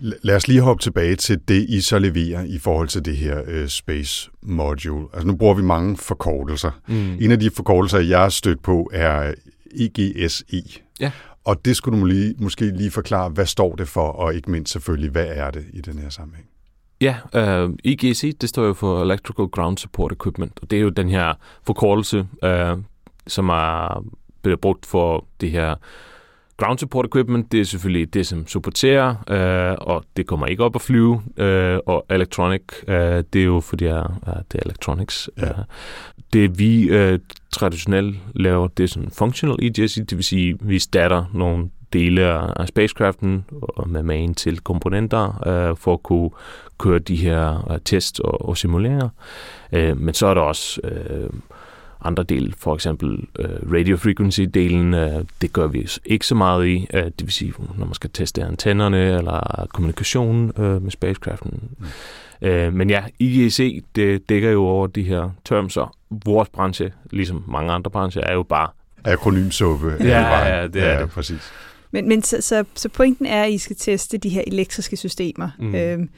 [0.00, 3.40] Lad os lige hoppe tilbage til det, I så leverer i forhold til det her
[3.40, 5.06] uh, Space Module.
[5.12, 6.70] Altså nu bruger vi mange forkortelser.
[6.88, 7.16] Mm.
[7.20, 9.34] En af de forkortelser, jeg har stødt på, er
[9.74, 10.44] EGSE.
[10.52, 10.62] E.
[11.00, 11.10] Ja.
[11.44, 14.72] Og det skulle du lige, måske lige forklare, hvad står det for, og ikke mindst
[14.72, 16.46] selvfølgelig, hvad er det i den her sammenhæng?
[17.00, 20.88] Ja, uh, EGC, det står jo for Electrical Ground Support Equipment, og det er jo
[20.88, 21.34] den her
[21.66, 22.78] forkortelse, uh,
[23.26, 24.04] som er
[24.42, 25.74] blevet brugt for det her
[26.58, 27.52] ground support equipment.
[27.52, 31.94] Det er selvfølgelig det, som supporterer, uh, og det kommer ikke op at flyve, uh,
[31.94, 32.94] og electronic, uh,
[33.32, 33.92] det er jo fordi, uh,
[34.22, 35.30] det er electronics.
[35.38, 35.50] Ja.
[35.50, 35.56] Uh,
[36.32, 37.18] det vi uh,
[37.52, 42.22] traditionelt laver, det er sådan functional EGC, det vil sige, vi starter nogle dele
[42.60, 43.44] af spacecraften
[43.86, 46.30] med magen til komponenter øh, for at kunne
[46.78, 49.08] køre de her øh, test og, og simuleringer.
[49.72, 51.30] Øh, men så er der også øh,
[52.04, 56.88] andre dele, for eksempel øh, radio frequency-delen, øh, det gør vi ikke så meget i.
[56.94, 61.60] Øh, det vil sige, når man skal teste antennerne eller kommunikation øh, med spacecraften.
[61.78, 62.48] Mm.
[62.48, 67.44] Øh, men ja, IGC, det dækker jo over de her terms, og vores branche, ligesom
[67.48, 68.68] mange andre brancher, er jo bare
[69.04, 69.96] Akronymsuppe.
[70.00, 71.10] Ja, ja, det er ja, det.
[71.10, 71.52] præcis.
[71.90, 75.50] Men, men så, så, så pointen er, at I skal teste de her elektriske systemer.
[75.58, 75.74] Mm.
[75.74, 76.10] Øhm,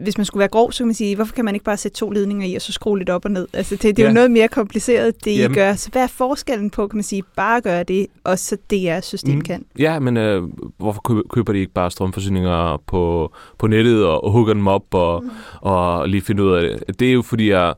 [0.00, 1.96] hvis man skulle være grov, så kan man sige, hvorfor kan man ikke bare sætte
[1.98, 3.48] to ledninger i, og så skrue lidt op og ned?
[3.52, 4.08] Altså, det, det er Ja.
[4.08, 5.54] jo noget mere kompliceret, det I Jamen.
[5.54, 5.74] gør.
[5.74, 8.82] Så hvad er forskellen på, kan man sige, bare at gøre det, og så det
[8.82, 9.40] jeres system Mm.
[9.40, 9.64] kan?
[9.78, 10.42] Ja, men øh,
[10.78, 14.94] hvorfor kø- køber de ikke bare strømforsyninger på, på nettet og, og hugger dem op
[14.94, 15.30] og, mm.
[15.60, 17.00] og lige finder ud af det?
[17.00, 17.74] Det er jo fordi, at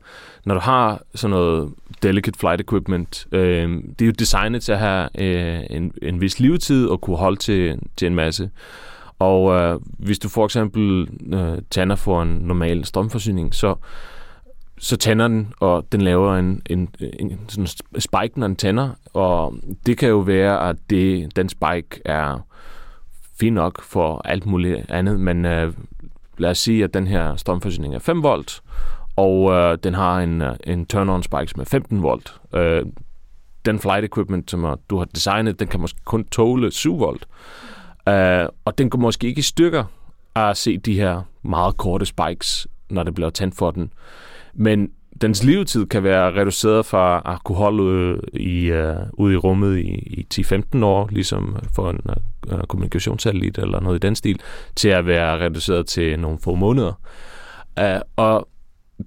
[0.47, 1.71] når du har sådan noget
[2.03, 6.41] delicate flight equipment, øh, det er jo designet til at have øh, en, en vis
[6.41, 8.51] levetid og kunne holde til, til en masse.
[9.19, 13.75] Og øh, hvis du for eksempel øh, tænder for en normal strømforsyning, så
[14.79, 17.67] så tænder den, og den laver en, en, en sådan
[17.99, 19.55] spike, når den tænder, og
[19.87, 22.47] det kan jo være, at det, den spike er
[23.41, 25.73] fin nok for alt muligt andet, men øh,
[26.39, 28.63] lad os sige, at den her strømforsyning er 5 volt,
[29.17, 32.41] og øh, den har en, øh, en turn-on spike, som er 15 volt.
[32.55, 32.83] Øh,
[33.65, 37.27] den flight equipment, som du har designet, den kan måske kun tåle 7 volt.
[37.27, 37.74] Øh,
[38.09, 39.85] Øh, og den går måske ikke i stykker
[40.35, 43.93] at se de her meget korte spikes, når det bliver tændt for den.
[44.55, 44.91] Men
[45.21, 49.89] dens levetid kan være reduceret fra at kunne holde i, øh, ude i rummet i,
[49.91, 52.01] i 10-15 år, ligesom for en
[52.53, 54.41] øh, kommunikationssatellit eller noget i den stil,
[54.77, 56.93] til at være reduceret til nogle få måneder.
[57.81, 58.49] Uh, og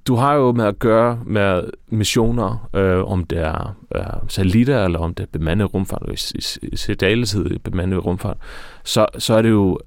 [0.07, 4.99] du har jo med at gøre med missioner, øh, om det er øh, satellitter, eller
[4.99, 8.37] om det er bemandet rumfart, hvis i sedaleshed bemandet rumfart,
[8.83, 9.79] så, så er det jo,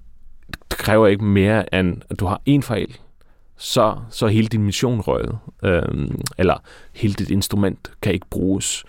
[0.70, 2.96] det kræver ikke mere, end at du har en fejl,
[3.56, 5.38] så, så hele din mission røget.
[5.64, 6.62] øh, eller
[6.94, 8.84] hele dit instrument kan ikke bruges.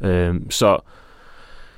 [0.00, 0.78] Øh, så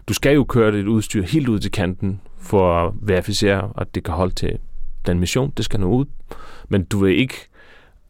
[0.09, 4.05] du skal jo køre dit udstyr helt ud til kanten for at verificere, at det
[4.05, 4.59] kan holde til
[5.07, 6.05] den mission, det skal nå ud.
[6.69, 7.35] Men du vil ikke,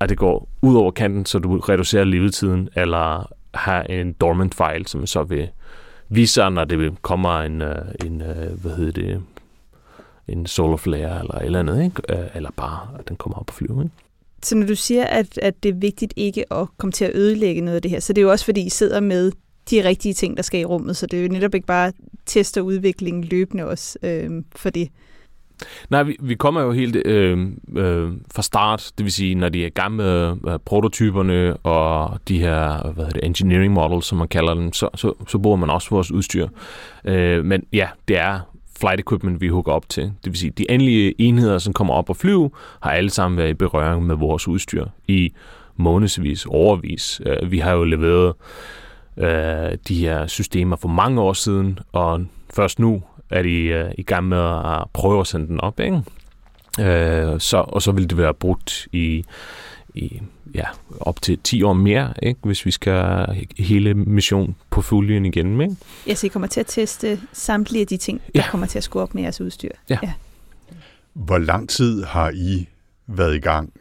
[0.00, 4.86] at det går ud over kanten, så du reducerer levetiden, eller har en dormant file,
[4.86, 5.48] som så vil
[6.08, 9.22] vise sig, når det kommer en, øh, en øh, hvad hedder det,
[10.28, 12.02] en solar flare eller et eller andet, ikke?
[12.08, 13.82] Øh, eller bare, at den kommer op og flyver.
[13.82, 13.94] Ikke?
[14.42, 17.60] Så når du siger, at, at det er vigtigt ikke at komme til at ødelægge
[17.60, 19.32] noget af det her, så det er jo også fordi, I sidder med
[19.70, 21.92] de rigtige ting, der skal i rummet, så det er jo netop ikke bare
[22.26, 24.88] test og udvikling løbende også øh, for det.
[25.90, 29.66] Nej, vi, vi kommer jo helt øh, øh, fra start, det vil sige, når de
[29.66, 34.54] er gamle øh, prototyperne og de her hvad hedder det, engineering models, som man kalder
[34.54, 36.48] dem, så, så, så bruger man også vores udstyr.
[37.04, 38.40] Øh, men ja, det er
[38.80, 40.02] flight equipment, vi hooker op til.
[40.04, 43.50] Det vil sige, de endelige enheder, som kommer op og flyve, har alle sammen været
[43.50, 45.32] i berøring med vores udstyr i
[45.76, 47.20] månedsvis, overvis.
[47.26, 48.34] Øh, vi har jo leveret
[49.16, 54.02] øh, de her systemer for mange år siden, og først nu er de øh, i
[54.02, 56.02] gang med at prøve at sende den op, ikke?
[56.80, 59.24] Øh, så, og så vil det være brugt i,
[59.94, 60.20] i
[60.54, 60.64] ja,
[61.00, 62.40] op til 10 år mere, ikke?
[62.44, 63.26] hvis vi skal
[63.58, 65.60] hele mission på fulden igen.
[65.60, 65.76] Ikke?
[66.06, 68.50] Ja, så I kommer til at teste samtlige af de ting, der Ja.
[68.50, 69.70] kommer til at skulle op med jeres udstyr.
[69.90, 69.98] Ja.
[70.02, 70.12] ja.
[71.14, 72.68] Hvor lang tid har I
[73.06, 73.72] været i gang?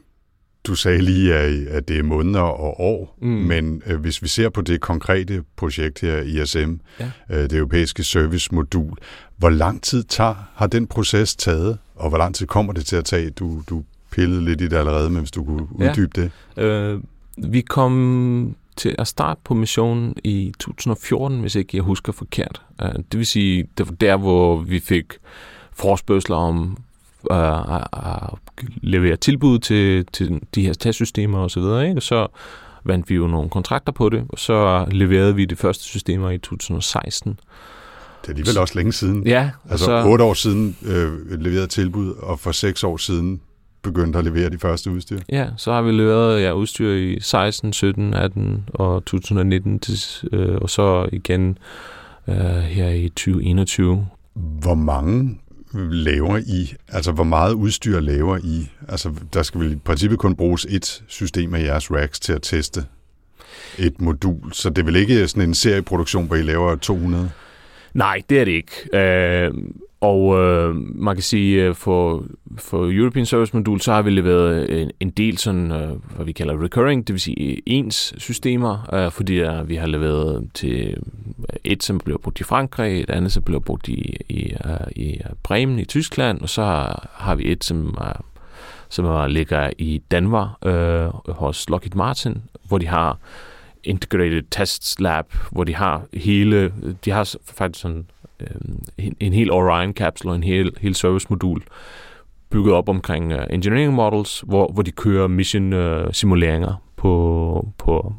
[0.64, 1.34] Du sagde lige,
[1.70, 3.28] at det er måneder og år, Mm.
[3.28, 3.34] mm.
[3.36, 7.12] men øh, hvis vi ser på det konkrete projekt her, ISM, Ja.
[7.30, 8.98] øh, det europæiske servicemodul,
[9.38, 12.96] hvor lang tid tager, har den proces taget, og hvor lang tid kommer det til
[12.96, 13.30] at tage?
[13.30, 15.90] Du, du pillede lidt i det allerede, men hvis du kunne Ja.
[15.92, 16.32] uddybe det.
[16.64, 17.02] Øh,
[17.38, 22.62] vi kom til at starte på missionen i 2014, hvis ikke jeg husker forkert.
[22.82, 25.06] Øh, det vil sige, det var der, hvor vi fik
[25.72, 26.78] forspørgsler om
[27.32, 27.84] øh, at,
[28.82, 31.88] levere tilbud til, til de her testsystemer osv.
[31.90, 32.02] Ikke?
[32.02, 32.28] Så
[32.84, 36.38] vandt vi jo nogle kontrakter på det, og så leverede vi de første systemer i
[36.38, 37.40] 2016.
[38.28, 39.28] Det er alligevel også længe siden.
[39.28, 43.42] Ja, Altså så, otte år siden øh, leverede tilbud, og for seks år siden
[43.82, 45.20] begyndte at levere de første udstyr.
[45.30, 50.00] Ja, så har vi leveret ja, udstyr i 16, 17, 18 og 2019, til,
[50.32, 51.58] øh, og så igen
[52.28, 54.08] øh, her i 2021.
[54.34, 55.40] Hvor mange
[55.92, 56.74] laver I?
[56.88, 58.72] Altså, hvor meget udstyr laver I?
[58.88, 62.42] Altså, der skal vel i princippet kun bruges et system af jeres racks til at
[62.42, 62.86] teste
[63.78, 67.30] et modul, så det er vel ikke sådan en serieproduktion, hvor I laver 200?
[67.94, 68.98] Nej, det er det ikke.
[68.98, 69.54] Øh,
[70.02, 72.26] og øh, man kan sige, øh, for,
[72.58, 76.32] for European Service Module, så har vi leveret en, en del sådan, øh, hvad vi
[76.32, 80.98] kalder recurring, det vil sige øh, ens systemer, øh, fordi der, vi har leveret til
[81.64, 84.54] et, som bliver brugt i Frankrig, et andet, som bliver brugt i, i,
[84.96, 86.64] i, i Bremen i Tyskland, og så
[87.14, 88.26] har vi et, som, er,
[88.90, 93.18] som ligger i Danmark øh, hos Lockheed Martin, hvor de har
[93.88, 96.74] Integrated Tests Lab, hvor de har hele,
[97.06, 98.06] de har faktisk sådan
[98.40, 98.48] øh,
[98.98, 101.64] en, en hel Orion-kapsel og en hel, hel service-modul
[102.50, 108.14] bygget op omkring uh, engineering models, hvor, hvor de kører mission-simuleringer øh, uh, på, på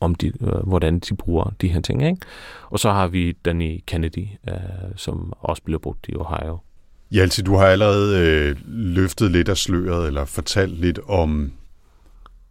[0.00, 2.06] om de, uh, hvordan de bruger de her ting.
[2.06, 2.16] Ikke?
[2.70, 4.56] Og så har vi Danny Kennedy, uh,
[4.96, 6.58] som også bliver brugt i Ohio.
[7.10, 11.52] Hjalti, du har allerede øh, løftet lidt af sløret, eller fortalt lidt om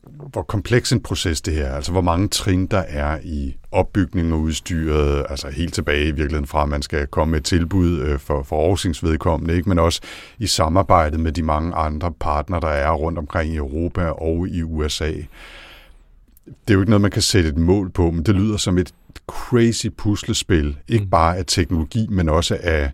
[0.03, 4.33] hvor kompleks en proces det her er, altså hvor mange trin der er i opbygning
[4.33, 7.99] og udstyret, altså helt tilbage i virkeligheden fra, at man skal komme med et tilbud
[7.99, 9.69] øh, for, for Aarhusings vedkommende, ikke?
[9.69, 10.01] men også
[10.39, 14.63] i samarbejdet med de mange andre partner, der er rundt omkring i Europa og i
[14.63, 15.11] USA.
[16.45, 18.77] Det er jo ikke noget, man kan sætte et mål på, men det lyder som
[18.77, 18.93] et
[19.27, 21.09] crazy puslespil, ikke mm.
[21.09, 22.91] bare af teknologi, men også af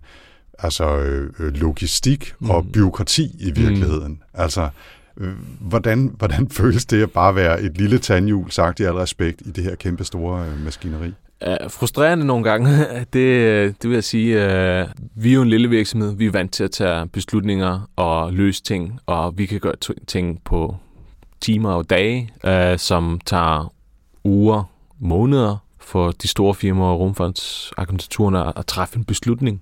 [0.59, 2.71] altså, øh, logistik og mm.
[2.71, 4.11] byråkrati i virkeligheden.
[4.11, 4.21] Mm.
[4.33, 4.69] Altså,
[5.17, 9.41] Øh, hvordan, hvordan føles det at bare være et lille tandhjul, sagt i al respekt,
[9.41, 11.13] i det her kæmpe store øh, maskineri?
[11.47, 12.69] Uh, frustrerende nogle gange,
[13.13, 14.35] det, øh, det vil jeg sige.
[14.35, 18.33] Uh, vi er jo en lille virksomhed, vi er vant til at tage beslutninger og
[18.33, 19.75] løse ting, og vi kan gøre
[20.07, 20.75] ting på
[21.41, 23.73] timer og dage, uh, som tager
[24.23, 24.63] uger,
[24.99, 29.61] måneder for de store firmaer og rumfondsagenturerne at træffe en beslutning.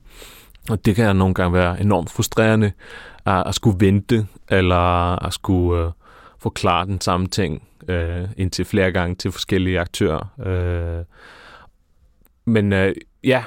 [0.69, 2.71] Og det kan nogle gange være enormt frustrerende
[3.25, 5.91] at, at skulle vente, eller at skulle øh,
[6.39, 10.39] forklare den samme ting øh, indtil flere gange til forskellige aktører.
[10.45, 11.05] Øh,
[12.45, 13.43] men øh, ja,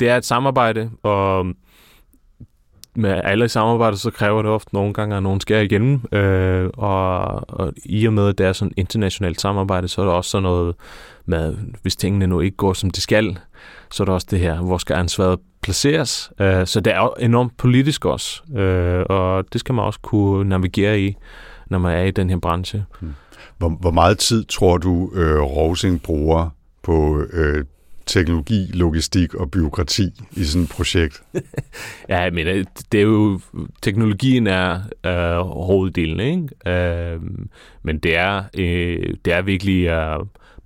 [0.00, 1.46] det er et samarbejde, og
[2.94, 6.00] med alle samarbejder, så kræver det ofte nogle gange, at nogen skærer igennem.
[6.12, 10.12] Øh, og, og i og med, at det er sådan internationalt samarbejde, så er der
[10.12, 10.74] også sådan noget
[11.26, 13.38] med, hvis tingene nu ikke går, som de skal,
[13.90, 16.30] så er der også det her, hvor skal ansvaret placeres.
[16.40, 20.48] Øh, så det er jo enormt politisk også, øh, og det skal man også kunne
[20.48, 21.16] navigere i,
[21.66, 22.84] når man er i den her branche.
[23.00, 23.14] Hmm.
[23.58, 26.50] Hvor, hvor meget tid tror du, øh, Rosing bruger
[26.82, 27.64] på øh,
[28.06, 31.22] teknologi, logistik og byråkrati i sådan et projekt?
[32.08, 33.40] ja, men det er jo,
[33.82, 37.12] teknologien er øh, hoveddelen, ikke?
[37.12, 37.20] Øh,
[37.82, 40.18] men det er, øh, det er virkelig øh,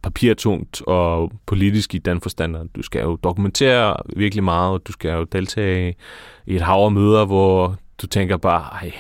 [0.03, 4.93] papirtungt og politisk i den forstand, at du skal jo dokumentere virkelig meget, og du
[4.93, 5.95] skal jo deltage
[6.47, 8.93] i et hav af møder, hvor du tænker bare, ej,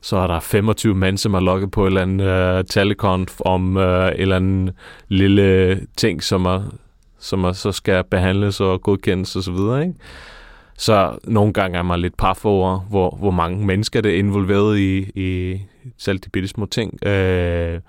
[0.00, 3.76] så er der 25 mænd, som har logget på et eller andet uh, telekonf om
[3.76, 4.74] uh, et eller andet
[5.08, 6.62] lille ting, som, er,
[7.18, 9.94] som er, så skal behandles og godkendes osv., så ikke?
[10.78, 14.78] Så nogle gange er man lidt par for, hvor, hvor mange mennesker det er involveret
[14.78, 15.60] i, i
[15.96, 16.98] selv de bitte små ting.
[17.06, 17.80] Uh,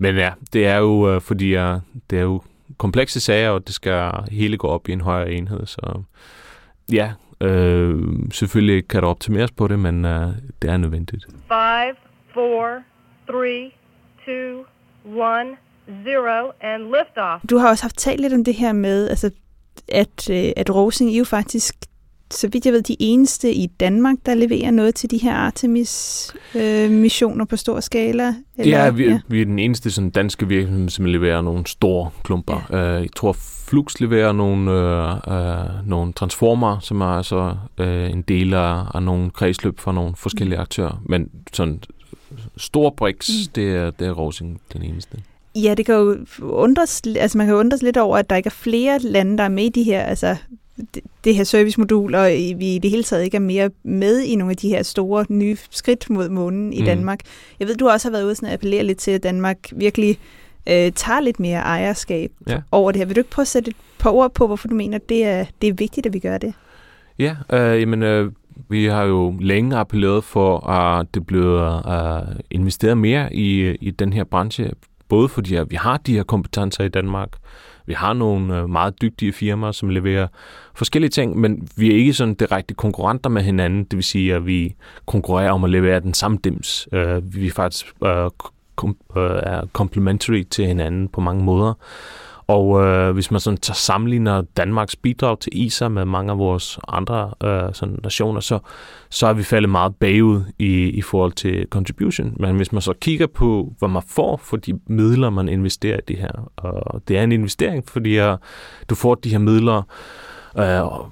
[0.00, 2.42] men ja, det er jo øh, fordi, uh, det er jo
[2.78, 5.66] komplekse sager, og det skal hele gå op i en højere enhed.
[5.66, 6.02] Så
[6.92, 7.98] ja, øh,
[8.32, 10.10] selvfølgelig kan der optimeres på det, men uh,
[10.62, 11.24] det er nødvendigt.
[11.24, 11.36] 5,
[12.34, 12.82] 4,
[13.26, 13.72] 3,
[14.26, 14.32] 2,
[15.10, 15.56] 1,
[16.04, 17.44] 0, and lift off.
[17.50, 19.30] Du har også haft talt lidt om det her med, altså,
[19.88, 21.74] at, øh, at Rosing jo faktisk
[22.30, 27.44] så vidt jeg ved, de eneste i Danmark, der leverer noget til de her Artemis-missioner
[27.44, 28.34] øh, på stor skala?
[28.58, 28.78] Eller?
[28.78, 32.66] Ja, vi, ja, vi er den eneste sådan, danske virksomhed, som leverer nogle store klumper.
[32.70, 32.96] Ja.
[32.96, 33.36] Uh, jeg tror,
[33.68, 34.76] Flux leverer nogle, uh,
[35.34, 40.12] uh, nogle transformer, som er altså uh, en del af, af nogle kredsløb for nogle
[40.16, 40.62] forskellige mm.
[40.62, 41.02] aktører.
[41.06, 41.80] Men sådan
[42.56, 43.52] stor bricks, mm.
[43.54, 45.16] det, er, det er Rosing den eneste.
[45.54, 48.46] Ja, det kan jo undres, altså man kan jo undres lidt over, at der ikke
[48.46, 50.36] er flere lande, der er med i de her, altså
[51.24, 54.50] det her servicemodul, og vi i det hele taget ikke er mere med i nogle
[54.50, 56.84] af de her store nye skridt mod månen i mm.
[56.84, 57.20] Danmark.
[57.60, 60.18] Jeg ved, du også har været ude og appellere lidt til, at Danmark virkelig
[60.68, 62.60] øh, tager lidt mere ejerskab ja.
[62.72, 63.06] over det her.
[63.06, 65.24] Vil du ikke prøve at sætte et par ord på, hvorfor du mener, at det
[65.24, 66.54] er, det er vigtigt, at vi gør det?
[67.18, 68.32] Ja, øh, jamen, øh,
[68.68, 74.12] vi har jo længe appelleret for, at det bliver øh, investeret mere i, i den
[74.12, 74.70] her branche,
[75.08, 77.28] både fordi at vi har de her kompetencer i Danmark,
[77.86, 80.26] vi har nogle øh, meget dygtige firmaer, som leverer
[80.74, 83.84] forskellige ting, men vi er ikke sådan direkte konkurrenter med hinanden.
[83.84, 84.74] Det vil sige, at vi
[85.06, 86.88] konkurrerer om at levere den samme dims.
[86.92, 88.30] Øh, vi er faktisk uh,
[88.76, 91.74] kom, uh, er complementary til hinanden på mange måder.
[92.50, 96.78] Og øh, hvis man sådan tager sammenligner Danmarks bidrag til ISA med mange af vores
[96.88, 98.58] andre øh, sådan nationer, så,
[99.10, 102.36] så er vi faldet meget bagud i, i forhold til contribution.
[102.40, 106.02] Men hvis man så kigger på, hvad man får for de midler, man investerer i
[106.08, 108.36] det her, og det er en investering, fordi øh,
[108.88, 109.82] du får de her midler
[110.58, 111.08] øh,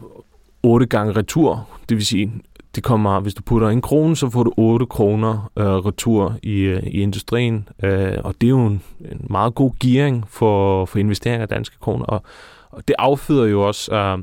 [0.63, 2.33] otte gange retur, det vil sige,
[2.75, 6.61] det kommer, hvis du putter en krone, så får du 8 kroner øh, retur i,
[6.61, 10.99] øh, i industrien, øh, og det er jo en, en meget god gearing for, for
[10.99, 12.23] investeringer af danske kroner, og,
[12.71, 14.19] og det afføder jo også, øh,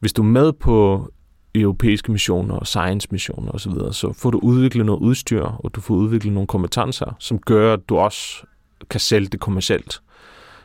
[0.00, 1.08] hvis du er med på
[1.54, 5.80] europæiske missioner og science missioner osv., så, så får du udviklet noget udstyr, og du
[5.80, 8.46] får udviklet nogle kompetencer, som gør, at du også
[8.90, 10.00] kan sælge det kommercielt.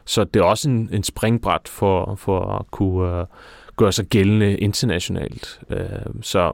[0.06, 3.26] Så det er også en, en springbræt for, for at kunne øh,
[3.78, 5.60] gøre sig gældende internationalt.
[5.70, 6.52] Øh, så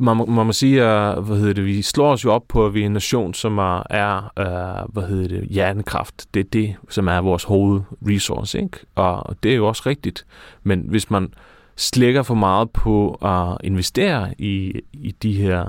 [0.00, 2.74] man, man må sige, uh, hvad hedder det, vi slår os jo op på, at
[2.74, 6.26] vi er en nation, som er, er uh, hvad hedder det, hjernekraft.
[6.34, 8.78] Det er det, som er vores hovedresource, ikke?
[8.94, 10.26] Og det er jo også rigtigt.
[10.62, 11.34] Men hvis man
[11.76, 15.64] slækker for meget på at investere i, i de her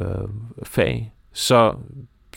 [0.00, 0.30] uh, uh,
[0.62, 1.74] fag, så,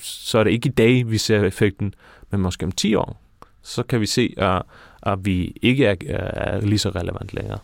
[0.01, 1.93] så er det ikke i dag, vi ser effekten,
[2.31, 3.21] men måske om 10 år,
[3.61, 4.61] så kan vi se, at,
[5.03, 7.59] at vi ikke er, er lige så relevant længere.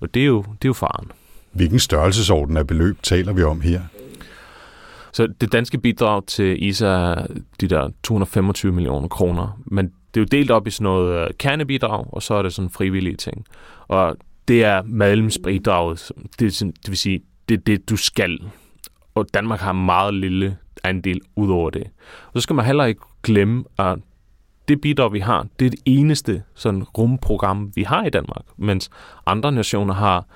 [0.00, 1.12] Og det er jo, det er jo faren.
[1.52, 3.80] Hvilken størrelsesorden af beløb taler vi om her?
[5.12, 7.26] Så det danske bidrag til ISA er
[7.60, 11.30] de der 225 millioner kroner, men det er jo delt op i sådan noget øh,
[11.38, 13.46] kernebidrag, og så er det sådan frivillige ting.
[13.88, 14.16] Og
[14.48, 18.38] det er medlemsbidraget, det, er sådan, det vil sige, det er det, du skal.
[19.14, 21.84] Og Danmark har meget lille andel ud over det.
[22.26, 23.98] Og så skal man heller ikke glemme, at
[24.68, 28.90] det bidrag, vi har, det er det eneste sådan rumprogram, vi har i Danmark, mens
[29.26, 30.26] andre nationer har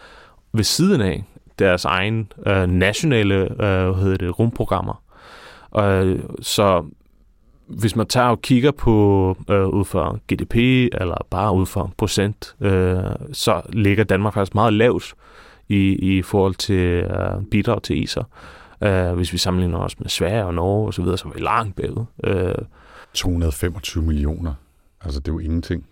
[0.52, 1.24] ved siden af
[1.58, 5.02] deres egen øh, nationale øh, hvad hedder det, rumprogrammer.
[5.78, 6.84] Øh, så
[7.66, 10.54] hvis man tager og kigger på øh, ud fra GDP
[11.00, 15.14] eller bare ud fra procent, øh, så ligger Danmark faktisk meget lavt
[15.68, 18.22] i, i forhold til øh, bidrag til ISA.
[18.80, 21.76] Øh, hvis vi sammenligner os med Sverige og Norge osv., så, så er vi langt
[21.76, 22.04] bagud.
[22.24, 22.54] Øh,
[23.14, 24.54] 225 millioner.
[25.00, 25.86] Altså, det er jo ingenting.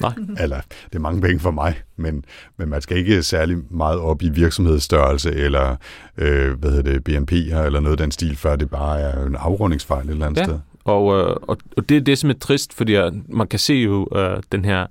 [0.00, 0.12] Nej.
[0.40, 2.24] eller, det er mange penge for mig, men,
[2.56, 5.76] men man skal ikke særlig meget op i virksomhedsstørrelse eller
[6.18, 9.36] øh, hvad hedder det, BNP eller noget af den stil, før det bare er en
[9.36, 10.44] afrundingsfejl et eller andet Ja.
[10.44, 10.58] sted.
[10.84, 13.74] Og, øh, og, og det er det, som er trist, fordi øh, man kan se
[13.74, 14.86] jo øh, den her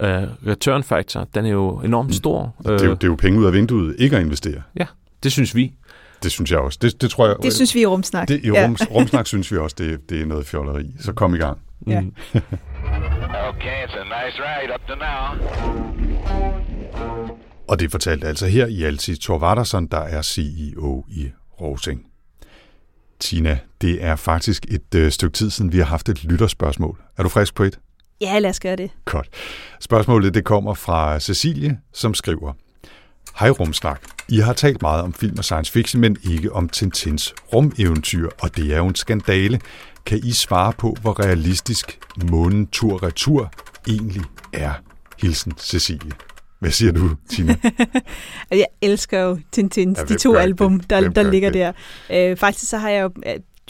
[0.00, 2.54] øh, return factor, den er jo enormt stor.
[2.62, 4.62] Det er, jo, det er jo penge ud af vinduet ikke at investere.
[4.76, 4.86] Ja,
[5.22, 5.74] det synes vi.
[6.22, 6.78] Det synes jeg også.
[6.82, 7.36] Det, det tror jeg.
[7.42, 8.28] Det synes vi i rumsnak.
[8.28, 10.94] det, I rum, rumsnak synes vi også, det, det er noget fjolleri.
[11.00, 11.58] Så kom i gang.
[11.86, 12.02] Ja.
[13.48, 15.24] Okay, it's a nice ride up to now.
[17.68, 19.54] Og det fortalte altså her i Alti Thor
[19.90, 22.06] der er CEO i Rosing.
[23.20, 26.98] Tina, det er faktisk et øh, stykke tid siden, vi har haft et lytterspørgsmål.
[27.16, 27.78] Er du frisk på et?
[28.20, 28.90] Ja, lad os gøre det.
[29.04, 29.28] Godt.
[29.80, 32.52] Spørgsmålet det kommer fra Cecilie, som skriver.
[33.38, 34.00] Hej Rumsnak.
[34.28, 38.56] I har talt meget om film og science fiction, men ikke om Tintins rumeventyr, og
[38.56, 39.60] det er jo en skandale.
[40.08, 41.98] Kan I svare på, hvor realistisk
[42.30, 43.50] månen tur-retur
[43.88, 44.72] egentlig er?
[45.22, 46.12] Hilsen Cecilie.
[46.58, 47.56] Hvad siger du, Tina?
[48.50, 50.90] Jeg elsker jo Tintins, Ja, ja, de to album, det?
[50.90, 51.72] der, Hvem der ligger ikke der.
[52.30, 53.10] Øh, faktisk så har jeg jo,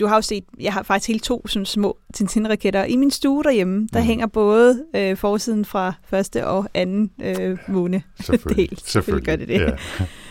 [0.00, 3.44] du har jo set, jeg har faktisk helt to sådan små Tintin-raketter i min stue
[3.44, 3.88] derhjemme.
[3.92, 4.06] Der Mhm.
[4.06, 8.02] hænger både øh, forsiden fra første og anden øh, måne.
[8.20, 8.70] Selvfølgelig.
[8.70, 8.78] Del.
[8.86, 9.60] Selvfølgelig gør det det.
[9.60, 9.70] Ja.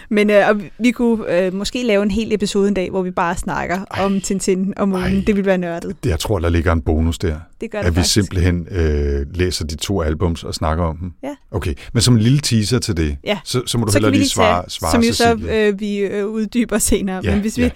[0.09, 3.01] Men øh, og vi- vi kunne øh, måske lave en hel episode en dag, hvor
[3.01, 4.05] vi bare snakker Ej.
[4.05, 5.05] om Tintin og månen.
[5.17, 5.23] Ej.
[5.27, 5.95] Det ville være nørdet.
[6.03, 7.35] Det, jeg tror, der ligger en bonus der.
[7.61, 8.13] Det gør det At vi faktisk.
[8.13, 11.11] simpelthen øh, læser de to albums og snakker om dem.
[11.23, 11.35] Ja.
[11.51, 13.39] Okay, men som en lille teaser til det, Ja.
[13.43, 15.39] så, så må du så heller kan vi lige lige svare, svare som jo så
[15.51, 17.21] øh, vi øh, uddyber senere.
[17.23, 17.69] Ja, Men hvis vi, ja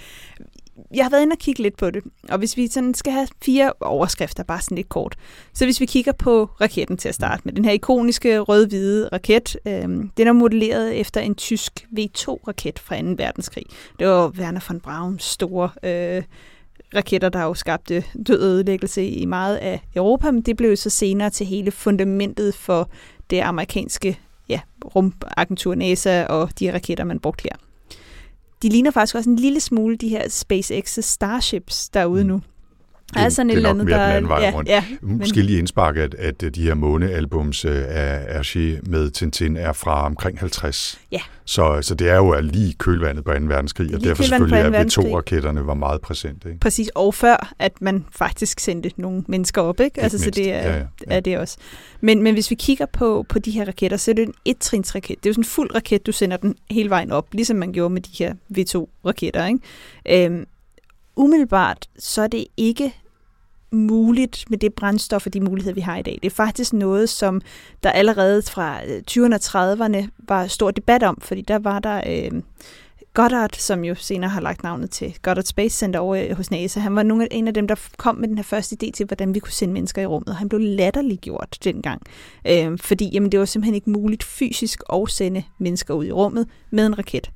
[0.94, 3.28] jeg har været inde og kigge lidt på det, og hvis vi sådan skal have
[3.44, 5.16] fire overskrifter, bare sådan lidt kort.
[5.54, 9.58] Så hvis vi kigger på raketten til at starte med, den her ikoniske rød-hvide raket,
[9.66, 13.08] øh, den er modelleret efter en tysk V2-raket fra 2.
[13.18, 13.66] verdenskrig.
[14.00, 16.24] Det var Werner von Brauns store øh,
[16.96, 20.90] raketter, der jo skabte død og ødelæggelse i meget af Europa, men det blev så
[20.90, 22.90] senere til hele fundamentet for
[23.30, 24.20] det amerikanske
[24.50, 24.60] ja,
[24.96, 27.71] rumagentur NASA og de raketter, man brugte her.
[28.62, 32.30] De ligner faktisk også en lille smule de her SpaceX Starships, der er ude Mm.
[32.30, 32.42] nu.
[33.14, 34.70] Det er- sådan det et er nok andet, mere der den anden vej ja, rundt.
[34.70, 39.74] ja, Måske lige indsparke, at, at de her månealbums øh, af Hergé med Tintin er
[39.74, 41.00] fra omkring 50.
[41.12, 41.20] Ja.
[41.46, 43.38] Så, så det er jo lige kølvandet på 2.
[43.42, 45.06] verdenskrig, og Lige derfor kølvandet på selvfølgelig er verdenskrig.
[45.12, 46.50] V2-raketterne var meget præsente.
[46.50, 46.60] Ikke?
[46.60, 50.02] Præcis, og før, at man faktisk sendte nogle mennesker op, ikke?
[50.02, 50.84] Altså, så det er, Ja, ja, ja.
[51.08, 51.58] er det også.
[52.02, 55.16] Men, men hvis vi kigger på, på de her raketter, så er det en et-trins-raket.
[55.24, 57.72] Det er jo sådan en fuld raket, du sender den hele vejen op, ligesom man
[57.74, 60.26] gjorde med de her V2-raketter, ikke?
[60.26, 60.46] Øhm,
[61.16, 62.94] umiddelbart, så er det ikke
[63.72, 66.20] muligt med det brændstof og de muligheder, vi har i dag.
[66.24, 67.42] Det er faktisk noget, som
[67.84, 72.02] der allerede fra øh, 20'erne og 30'erne var stor debat om, fordi der var der
[72.08, 72.42] øh,
[73.14, 76.80] Goddard, som jo senere har lagt navnet til Goddard Space Center over øh, hos NASA.
[76.80, 79.34] Han var nogle, en af dem, der kom med den her første idé til, hvordan
[79.34, 80.30] vi kunne sende mennesker i rummet.
[80.30, 82.02] Og han blev latterliggjort dengang,
[82.48, 86.48] øh, fordi jamen, det var simpelthen ikke muligt fysisk at sende mennesker ud i rummet
[86.70, 87.32] med en raket.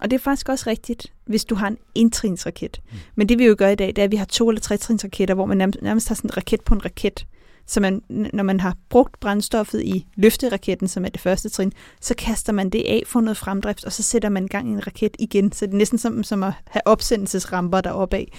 [0.00, 2.80] Og det er faktisk også rigtigt, hvis du har en entrinsraket.
[2.90, 2.98] Mm.
[3.14, 4.76] Men det vi jo gør i dag, det er, at vi har to eller tre
[4.76, 7.26] trinsraketter, hvor man nærmest, nærmest har sådan en raket på en raket.
[7.66, 12.14] Så man, når man har brugt brændstoffet i løfteraketten, som er det første trin, så
[12.14, 15.16] kaster man det af for noget fremdrift, og så sætter man gang i en raket
[15.18, 15.52] igen.
[15.52, 18.32] Så det er næsten som, som at have opsendelsesramper deroppe af.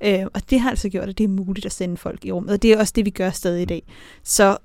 [0.00, 2.52] Øh, og det har altså gjort, at det er muligt at sende folk i rummet.
[2.52, 3.82] Og det er også det, vi gør stadig i dag.
[4.22, 4.56] Så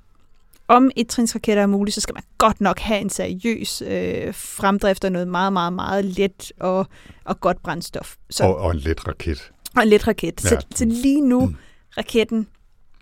[0.69, 5.03] om et trinsraketter er muligt, så skal man godt nok have en seriøs øh, fremdrift
[5.03, 6.87] og noget meget, meget, meget let og,
[7.23, 8.15] og godt brændstof.
[8.29, 9.51] Så, og, og en let raket.
[9.75, 10.43] Og en let raket.
[10.43, 10.49] Ja.
[10.49, 11.55] Så, så lige nu, mm.
[11.97, 12.47] raketten,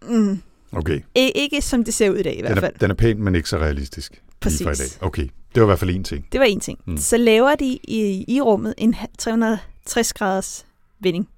[0.01, 0.41] mm,
[0.71, 1.01] okay.
[1.15, 2.73] ikke som det ser ud i dag i hvert fald.
[2.73, 4.21] Den er, den er pæn, men ikke så realistisk.
[4.39, 4.63] Præcis.
[4.63, 4.87] For i dag.
[5.01, 6.27] Okay, det var i hvert fald en ting.
[6.31, 6.79] Det var en ting.
[6.85, 6.97] Mm.
[6.97, 10.65] Så laver de i, i rummet en 360 graders
[10.99, 11.29] vending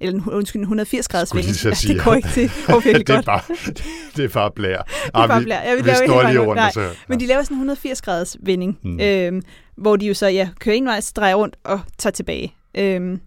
[0.00, 1.56] eller undskyld, 180 graders vending.
[1.64, 2.50] Ja, det går ikke til.
[2.84, 3.22] Virkelig det er.
[3.22, 3.42] Bare,
[4.16, 4.82] det er bare blær.
[4.82, 5.60] Det er bare blær.
[5.60, 6.54] Jeg vil vi står lige rundt.
[6.54, 6.88] Nej, så, ja.
[7.08, 9.00] Men de laver sådan en 180 graders vending, mm.
[9.00, 9.42] øhm,
[9.76, 12.54] hvor de jo så ja, kører en vej, drejer rundt og tager tilbage.
[12.74, 13.20] Øhm,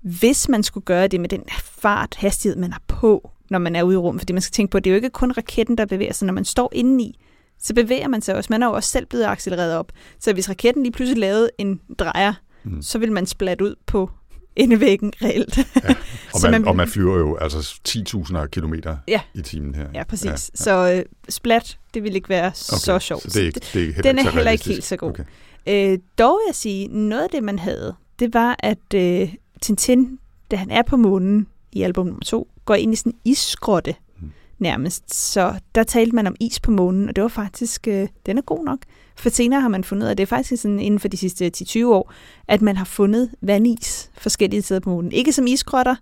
[0.00, 3.82] hvis man skulle gøre det med den fart, hastighed, man har på, når man er
[3.82, 5.78] ude i rummet, fordi man skal tænke på, at det er jo ikke kun raketten,
[5.78, 6.26] der bevæger sig.
[6.26, 7.18] Når man står indeni,
[7.58, 8.48] så bevæger man sig også.
[8.50, 9.92] Man er jo også selv blevet accelereret op.
[10.20, 12.32] Så hvis raketten lige pludselig lavede en drejer,
[12.64, 12.82] mm.
[12.82, 14.10] så vil man splatte ud på
[14.58, 15.56] endevæggen reelt.
[15.56, 15.64] Ja.
[16.34, 18.74] Og, man, man, og man flyver jo altså 10.000 km
[19.08, 19.20] ja.
[19.34, 19.86] i timen her.
[19.94, 20.24] Ja, præcis.
[20.24, 20.36] Ja, ja.
[20.36, 22.54] Så øh, splat, det vil ikke være okay.
[22.54, 23.22] så sjovt.
[23.22, 25.10] Så det er ikke, det er heller Den er ikke heller ikke helt så god.
[25.10, 25.24] Okay.
[25.66, 30.18] Øh, dog vil jeg sige, noget af det, man havde, det var, at øh, Tintin,
[30.50, 33.94] da han er på månen i album nummer to, går ind i sådan en isgrotte
[34.18, 34.32] hmm.
[34.58, 35.14] nærmest.
[35.14, 38.42] Så der talte man om is på månen, og det var faktisk, øh, den er
[38.42, 38.78] god nok.
[39.18, 41.86] For senere har man fundet, at det er faktisk sådan inden for de sidste 10-20
[41.86, 42.12] år,
[42.48, 45.12] at man har fundet vandis forskellige steder på månen.
[45.12, 45.94] Ikke som isgrotter,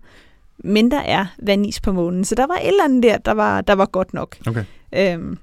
[0.57, 2.25] men der er vandis på månen.
[2.25, 4.37] Så der var et eller andet der, der var, der var godt nok.
[4.47, 4.63] Okay.
[4.95, 5.37] Øhm,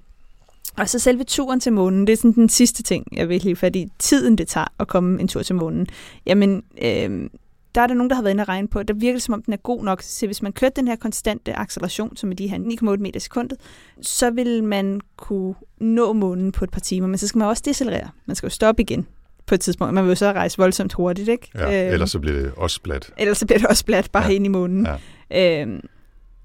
[0.76, 3.56] og så selve turen til månen, det er sådan den sidste ting, jeg vil lige
[3.56, 5.86] fordi tiden det tager at komme en tur til månen.
[6.26, 7.30] Jamen, øhm,
[7.74, 9.34] der er der nogen, der har været inde og regne på, der virker det, som
[9.34, 10.02] om den er god nok.
[10.02, 13.20] Så hvis man kørte den her konstante acceleration, som er de her 9,8 meter i
[13.20, 13.58] sekundet,
[14.02, 17.06] så vil man kunne nå månen på et par timer.
[17.06, 18.08] Men så skal man også decelerere.
[18.26, 19.06] Man skal jo stoppe igen
[19.46, 19.94] på et tidspunkt.
[19.94, 21.50] Man vil jo så rejse voldsomt hurtigt, ikke?
[21.54, 23.10] Ja, øhm, ellers så bliver det også splat.
[23.16, 24.30] Ellers så bliver det også splat, bare ja.
[24.30, 24.88] ind i månen.
[25.30, 25.62] Ja.
[25.62, 25.80] Øhm,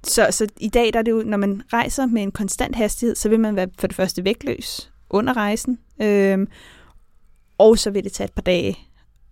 [0.03, 3.15] så, så i dag, der er det jo, når man rejser med en konstant hastighed,
[3.15, 6.47] så vil man være for det første vægtløs under rejsen, øhm,
[7.57, 8.79] og så vil det tage et par dage,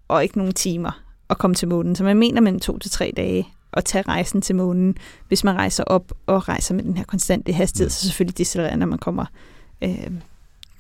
[0.08, 1.95] og ikke nogle timer at komme til månen.
[1.95, 4.97] Så man mener mellem to til tre dage at tage rejsen til månen,
[5.28, 7.91] hvis man rejser op og rejser med den her konstante hastighed, mm.
[7.91, 9.25] så selvfølgelig decelererer, når man kommer
[9.82, 10.11] øh,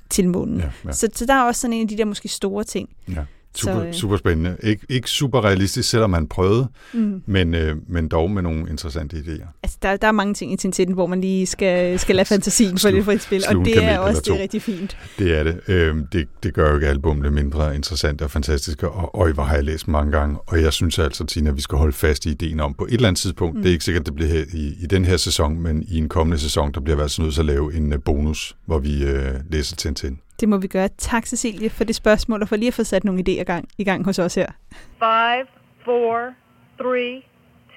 [0.09, 0.59] til månen.
[0.59, 0.91] Ja, ja.
[0.91, 2.89] Så, så der er også sådan en af de der måske store ting.
[3.07, 3.23] Ja.
[3.57, 4.55] Super, så, øh, super spændende.
[4.63, 7.21] Ik- ikke super realistisk, selvom man prøvede, mm.
[7.25, 9.59] men, øh, men dog med nogle interessante idéer.
[9.63, 12.77] Altså, der, der er mange ting i Tintin, hvor man lige skal, skal lade fantasien
[12.77, 14.97] for det frit spil, og det er også det er rigtig fint.
[15.19, 15.59] Det er det.
[15.67, 16.27] Øh, det.
[16.43, 19.87] Det gør jo ikke albumene mindre interessante og fantastiske, og øj, hvor har jeg læst
[19.87, 22.85] mange gange, og jeg synes altså, Tina, vi skal holde fast i ideen om på
[22.85, 23.61] et eller andet tidspunkt, mm.
[23.61, 26.39] det er ikke sikkert, det bliver i, i den her sæson, men i en kommende
[26.39, 29.33] sæson, der bliver vi altså nødt til at lave en uh, bonus, hvor vi øh,
[29.51, 30.19] læser Tintin.
[30.39, 30.89] Det må vi gøre.
[30.97, 33.83] Tak, Cecilie, for det spørgsmål, og for lige at få sat nogle idéer gang, i
[33.83, 34.47] gang hos os her.
[34.71, 35.47] 5,
[35.85, 36.33] 4,
[36.77, 37.23] 3,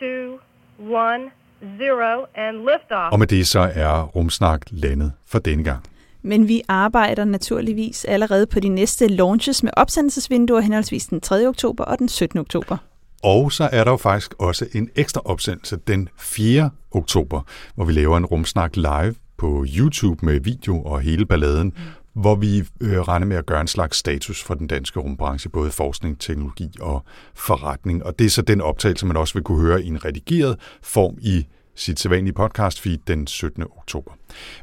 [0.00, 1.30] 2, 1,
[1.78, 3.12] 0, and lift off.
[3.12, 5.84] Og med det så er Rumsnak landet for denne gang.
[6.22, 11.46] Men vi arbejder naturligvis allerede på de næste launches med opsendelsesvinduer henholdsvis den 3.
[11.46, 12.38] oktober og den 17.
[12.38, 12.76] oktober.
[13.22, 16.70] Og så er der jo faktisk også en ekstra opsendelse den 4.
[16.90, 17.40] oktober,
[17.74, 22.34] hvor vi laver en rumsnak live på YouTube med video og hele balladen, mm hvor
[22.34, 26.20] vi øh, regner med at gøre en slags status for den danske rumbranche, både forskning,
[26.20, 27.04] teknologi og
[27.34, 28.04] forretning.
[28.04, 31.18] Og det er så den optagelse, man også vil kunne høre i en redigeret form
[31.20, 33.62] i sit sædvanlige podcast feed den 17.
[33.62, 34.12] oktober.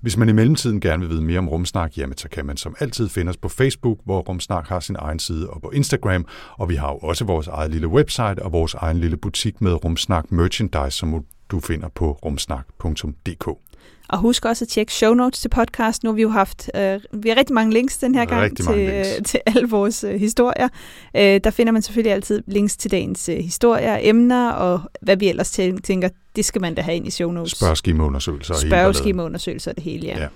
[0.02, 2.76] Hvis man i mellemtiden gerne vil vide mere om Rumsnak, jamen så kan man som
[2.80, 6.26] altid finde os på Facebook, hvor Rumsnak har sin egen side, og på Instagram,
[6.58, 9.86] og vi har jo også vores eget lille website og vores egen lille butik med
[9.86, 13.67] Rumsnak merchandise, som du finder på rumsnak.dk.
[14.10, 16.04] Og husk også at tjekke show notes til podcast.
[16.04, 18.80] Nu har vi jo haft, øh, vi har rigtig mange links den her gang til,
[18.80, 20.68] øh, til alle vores øh, historier.
[21.16, 25.30] Øh, der finder man selvfølgelig altid links til dagens øh, historier, emner og hvad vi
[25.30, 25.52] ellers
[25.84, 27.52] tænker, det skal man da have ind i show notes.
[27.52, 28.54] Spørgeskemaundersøgelser.
[28.54, 30.20] Spørgeskemaundersøgelser og det hele, ja.
[30.20, 30.28] ja.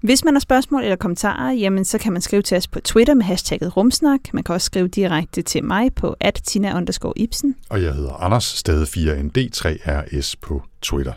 [0.00, 3.14] Hvis man har spørgsmål eller kommentarer, jamen så kan man skrive til os på Twitter
[3.14, 4.20] med hashtagget rumsnak.
[4.32, 6.84] Man kan også skrive direkte til mig på attina
[7.16, 7.54] Ibsen.
[7.68, 11.12] Og jeg hedder Anders, stadig 4ND3RS på Twitter.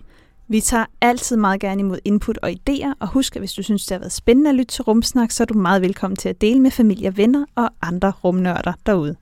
[0.51, 3.85] Vi tager altid meget gerne imod input og idéer, og husk, at hvis du synes,
[3.85, 6.41] det har været spændende at lytte til Rumsnak, så er du meget velkommen til at
[6.41, 9.15] dele med familie, venner og andre rumnørder derude.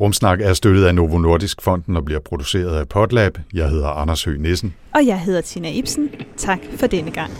[0.00, 3.38] Rumsnak er støttet af Novo Nordisk Fonden og bliver produceret af Podlab.
[3.54, 4.74] Jeg hedder Anders Høgh Nissen.
[4.94, 6.10] Og jeg hedder Tina Ibsen.
[6.36, 7.30] Tak for denne gang.